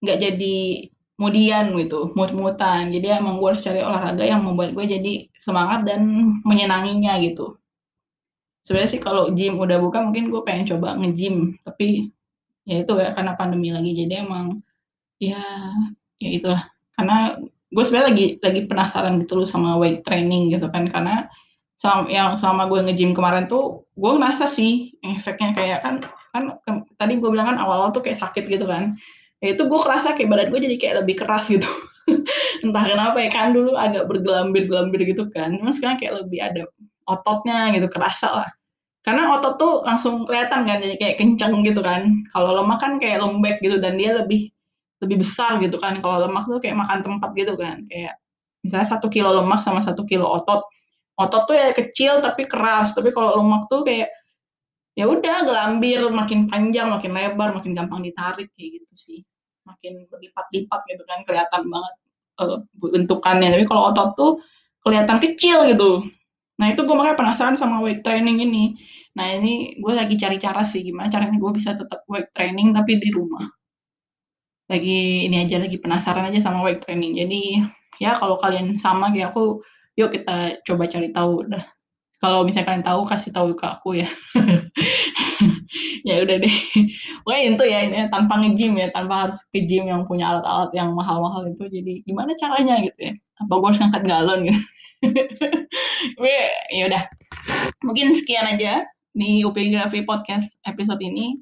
nggak 0.00 0.18
jadi 0.20 0.56
kemudian 1.14 1.64
gitu 1.78 2.10
mut-mutan. 2.18 2.90
Jadi 2.90 3.06
emang 3.14 3.38
gue 3.38 3.48
harus 3.54 3.62
cari 3.62 3.80
olahraga 3.80 4.24
yang 4.26 4.42
membuat 4.42 4.74
gue 4.74 4.84
jadi 4.98 5.12
semangat 5.38 5.86
dan 5.86 6.10
menyenanginya 6.42 7.16
gitu. 7.22 7.56
Sebenarnya 8.66 8.90
sih 8.96 9.02
kalau 9.02 9.30
gym 9.36 9.60
udah 9.60 9.78
buka 9.78 10.02
mungkin 10.02 10.32
gue 10.32 10.42
pengen 10.42 10.66
coba 10.74 10.96
nge-gym. 10.98 11.54
Tapi 11.62 12.10
ya 12.64 12.80
itu 12.82 12.92
ya 12.96 13.12
karena 13.12 13.36
pandemi 13.36 13.68
lagi 13.70 13.92
jadi 13.92 14.24
emang 14.24 14.63
ya 15.32 15.44
ya 16.20 16.30
itulah. 16.30 16.62
Karena 16.94 17.38
gue 17.74 17.82
sebenarnya 17.84 18.08
lagi 18.14 18.26
lagi 18.40 18.60
penasaran 18.70 19.14
gitu 19.24 19.42
loh 19.42 19.48
sama 19.48 19.76
weight 19.80 20.02
training 20.06 20.52
gitu 20.52 20.66
kan. 20.70 20.88
Karena 20.90 21.28
selama 21.78 22.08
yang 22.08 22.28
selama 22.38 22.70
gue 22.70 22.80
nge-gym 22.90 23.12
kemarin 23.12 23.44
tuh 23.50 23.84
gue 23.98 24.10
ngerasa 24.14 24.46
sih 24.48 24.94
efeknya 25.02 25.52
kayak 25.52 25.78
kan 25.84 25.94
kan 26.34 26.44
ke, 26.62 26.70
tadi 26.98 27.18
gue 27.18 27.30
bilang 27.30 27.54
kan 27.54 27.58
awal-awal 27.60 27.90
tuh 27.94 28.02
kayak 28.04 28.20
sakit 28.22 28.46
gitu 28.46 28.66
kan. 28.66 28.94
Ya 29.42 29.52
itu 29.52 29.62
gue 29.66 29.80
kerasa 29.82 30.16
kayak 30.16 30.28
badan 30.30 30.48
gue 30.54 30.60
jadi 30.64 30.76
kayak 30.80 30.94
lebih 31.04 31.20
keras 31.20 31.50
gitu. 31.50 31.68
Entah 32.64 32.84
kenapa 32.86 33.18
ya 33.20 33.30
kan 33.32 33.52
dulu 33.52 33.76
agak 33.76 34.06
bergelambir-gelambir 34.08 35.04
gitu 35.04 35.28
kan. 35.34 35.58
Cuma 35.58 35.74
sekarang 35.74 35.98
kayak 36.00 36.24
lebih 36.24 36.40
ada 36.40 36.62
ototnya 37.04 37.74
gitu 37.76 37.90
kerasa 37.90 38.28
lah. 38.44 38.50
Karena 39.04 39.36
otot 39.36 39.60
tuh 39.60 39.74
langsung 39.84 40.24
kelihatan 40.24 40.64
kan 40.64 40.80
jadi 40.80 40.96
kayak 40.96 41.16
kenceng 41.20 41.60
gitu 41.60 41.84
kan. 41.84 42.24
Kalau 42.32 42.56
lemak 42.56 42.80
kan 42.80 42.96
kayak 42.96 43.20
lembek 43.20 43.60
gitu 43.60 43.76
dan 43.76 44.00
dia 44.00 44.16
lebih 44.16 44.53
lebih 45.02 45.22
besar 45.22 45.58
gitu 45.62 45.76
kan. 45.80 45.98
Kalau 45.98 46.28
lemak 46.28 46.44
tuh 46.46 46.60
kayak 46.62 46.76
makan 46.78 47.00
tempat 47.02 47.30
gitu 47.34 47.54
kan. 47.58 47.82
Kayak 47.90 48.14
misalnya 48.62 48.88
satu 48.94 49.06
kilo 49.10 49.30
lemak 49.34 49.60
sama 49.64 49.80
satu 49.82 50.02
kilo 50.06 50.26
otot. 50.28 50.62
Otot 51.18 51.42
tuh 51.46 51.54
ya 51.54 51.70
kecil 51.74 52.22
tapi 52.22 52.46
keras. 52.46 52.94
Tapi 52.94 53.10
kalau 53.10 53.42
lemak 53.42 53.66
tuh 53.70 53.82
kayak 53.82 54.10
ya 54.94 55.10
udah 55.10 55.42
gelambir 55.42 56.06
makin 56.14 56.46
panjang 56.46 56.86
makin 56.86 57.10
lebar 57.10 57.50
makin 57.50 57.74
gampang 57.74 58.00
ditarik 58.06 58.50
kayak 58.54 58.82
gitu 58.82 58.94
sih. 58.94 59.20
Makin 59.66 60.06
berlipat-lipat 60.12 60.80
gitu 60.92 61.02
kan 61.08 61.24
kelihatan 61.26 61.62
banget 61.66 61.94
uh, 62.42 62.58
bentukannya. 62.78 63.48
Tapi 63.54 63.64
kalau 63.66 63.90
otot 63.90 64.10
tuh 64.14 64.32
kelihatan 64.84 65.18
kecil 65.18 65.64
gitu. 65.70 66.04
Nah 66.60 66.70
itu 66.70 66.86
gue 66.86 66.94
makanya 66.94 67.18
penasaran 67.18 67.56
sama 67.58 67.82
weight 67.82 68.06
training 68.06 68.38
ini. 68.44 68.78
Nah 69.18 69.26
ini 69.30 69.78
gue 69.78 69.92
lagi 69.94 70.14
cari 70.18 70.38
cara 70.38 70.62
sih 70.66 70.82
gimana 70.82 71.10
caranya 71.10 71.38
gue 71.38 71.52
bisa 71.54 71.74
tetap 71.74 72.02
weight 72.06 72.30
training 72.34 72.74
tapi 72.74 72.98
di 72.98 73.10
rumah. 73.10 73.46
Lagi 74.70 75.28
ini 75.28 75.36
aja 75.44 75.60
lagi 75.60 75.76
penasaran 75.76 76.30
aja 76.32 76.40
sama 76.40 76.64
weight 76.64 76.84
training. 76.84 77.16
Jadi 77.20 77.60
ya 78.00 78.16
kalau 78.16 78.40
kalian 78.40 78.74
sama 78.80 79.12
kayak 79.12 79.36
aku, 79.36 79.60
yuk 79.98 80.10
kita 80.12 80.60
coba 80.64 80.84
cari 80.88 81.08
tahu 81.12 81.44
dah. 81.48 81.64
Kalau 82.22 82.40
misalnya 82.40 82.72
kalian 82.72 82.86
tahu 82.86 83.00
kasih 83.04 83.30
tahu 83.36 83.52
ke 83.52 83.66
aku 83.68 84.00
ya. 84.00 84.08
ya 86.08 86.24
udah 86.24 86.36
deh. 86.40 86.56
Pokoknya 87.20 87.42
itu 87.52 87.64
ya 87.68 87.78
ini 87.84 87.96
tanpa 88.08 88.40
nge-gym 88.40 88.80
ya, 88.80 88.88
tanpa 88.88 89.28
harus 89.28 89.38
ke 89.52 89.68
gym 89.68 89.84
yang 89.92 90.08
punya 90.08 90.32
alat-alat 90.32 90.72
yang 90.72 90.96
mahal-mahal 90.96 91.44
itu. 91.44 91.68
Jadi 91.68 92.00
gimana 92.08 92.32
caranya 92.40 92.80
gitu 92.80 93.12
ya? 93.12 93.14
Apa 93.44 93.52
gue 93.60 93.68
harus 93.68 93.80
ngangkat 93.84 94.04
galon 94.08 94.40
gitu? 94.48 94.60
ya 96.76 96.82
udah. 96.88 97.02
Mungkin 97.84 98.16
sekian 98.16 98.48
aja 98.48 98.88
di 99.12 99.44
Upigrafi 99.44 100.00
Podcast 100.02 100.56
episode 100.64 101.04
ini 101.04 101.38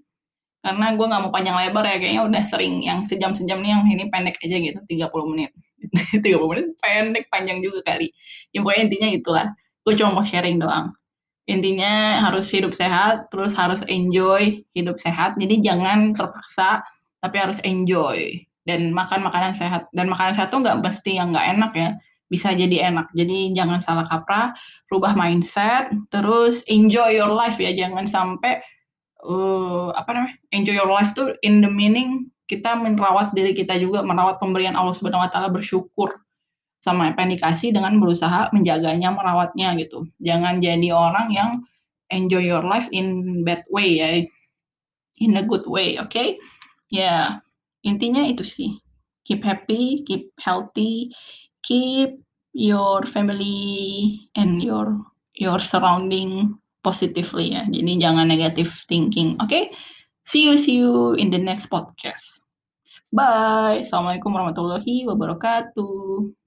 karena 0.63 0.95
gue 0.95 1.07
nggak 1.11 1.23
mau 1.27 1.33
panjang 1.35 1.59
lebar 1.59 1.83
ya 1.83 1.99
kayaknya 1.99 2.23
udah 2.23 2.43
sering 2.47 2.75
yang 2.87 3.03
sejam-sejam 3.03 3.59
nih 3.59 3.71
yang 3.75 3.83
ini 3.91 4.07
pendek 4.15 4.39
aja 4.39 4.57
gitu 4.63 4.79
30 4.87 5.31
menit. 5.35 5.51
30 6.23 6.23
menit 6.47 6.67
pendek 6.79 7.27
panjang 7.35 7.59
juga 7.59 7.83
kali. 7.83 8.15
Ya 8.55 8.63
pokoknya 8.63 8.83
intinya 8.87 9.09
itulah. 9.11 9.47
Gue 9.83 9.99
cuma 9.99 10.23
mau 10.23 10.23
sharing 10.23 10.63
doang. 10.63 10.95
Intinya 11.51 12.23
harus 12.23 12.47
hidup 12.55 12.71
sehat 12.71 13.27
terus 13.35 13.59
harus 13.59 13.83
enjoy 13.91 14.63
hidup 14.79 15.03
sehat. 15.03 15.35
Jadi 15.35 15.59
jangan 15.67 16.15
terpaksa 16.15 16.87
tapi 17.19 17.37
harus 17.43 17.59
enjoy. 17.67 18.39
Dan 18.63 18.95
makan 18.95 19.27
makanan 19.27 19.59
sehat. 19.59 19.91
Dan 19.91 20.07
makanan 20.07 20.39
sehat 20.39 20.55
tuh 20.55 20.63
nggak 20.63 20.79
mesti 20.79 21.19
yang 21.19 21.35
nggak 21.35 21.59
enak 21.59 21.73
ya. 21.75 21.91
Bisa 22.31 22.55
jadi 22.55 22.95
enak. 22.95 23.11
Jadi 23.19 23.51
jangan 23.51 23.83
salah 23.83 24.07
kaprah, 24.07 24.55
rubah 24.95 25.19
mindset, 25.19 25.91
terus 26.15 26.63
enjoy 26.71 27.19
your 27.19 27.35
life 27.35 27.59
ya. 27.59 27.75
Jangan 27.75 28.07
sampai 28.07 28.63
uh, 29.27 29.95
apa 29.95 30.11
namanya? 30.13 30.37
Enjoy 30.55 30.75
your 30.75 30.91
life 30.91 31.15
tuh 31.15 31.35
in 31.47 31.63
the 31.63 31.71
meaning 31.71 32.31
kita 32.51 32.75
merawat 32.77 33.33
diri 33.33 33.57
kita 33.57 33.79
juga, 33.81 34.05
merawat 34.05 34.43
pemberian 34.43 34.77
Allah 34.77 34.93
Subhanahu 34.93 35.25
wa 35.25 35.31
taala 35.31 35.49
bersyukur 35.49 36.13
sama 36.83 37.15
apa 37.15 37.23
yang 37.25 37.39
dikasih 37.39 37.71
dengan 37.71 38.03
berusaha 38.03 38.51
menjaganya, 38.51 39.15
merawatnya 39.15 39.79
gitu. 39.79 40.05
Jangan 40.19 40.59
jadi 40.59 40.91
orang 40.91 41.31
yang 41.31 41.51
enjoy 42.11 42.43
your 42.43 42.67
life 42.67 42.91
in 42.91 43.41
bad 43.47 43.63
way 43.71 44.03
ya. 44.03 44.09
In 45.23 45.39
a 45.39 45.45
good 45.47 45.63
way, 45.71 45.97
oke? 46.03 46.11
Okay? 46.11 46.37
Ya, 46.91 46.99
yeah. 46.99 47.25
intinya 47.87 48.27
itu 48.27 48.43
sih. 48.43 48.75
Keep 49.23 49.47
happy, 49.47 50.03
keep 50.03 50.35
healthy, 50.43 51.15
keep 51.63 52.19
your 52.53 53.07
family 53.07 54.19
and 54.35 54.59
your 54.61 54.99
your 55.39 55.63
surrounding 55.63 56.59
positively 56.83 57.55
ya. 57.55 57.65
Jadi 57.71 58.03
jangan 58.03 58.29
negative 58.29 58.71
thinking. 58.91 59.39
Oke? 59.39 59.49
Okay? 59.49 59.65
See 60.23 60.47
you 60.47 60.55
see 60.55 60.79
you 60.79 61.19
in 61.19 61.35
the 61.35 61.39
next 61.39 61.67
podcast. 61.67 62.43
Bye. 63.11 63.83
Assalamualaikum 63.83 64.31
warahmatullahi 64.31 65.07
wabarakatuh. 65.07 66.42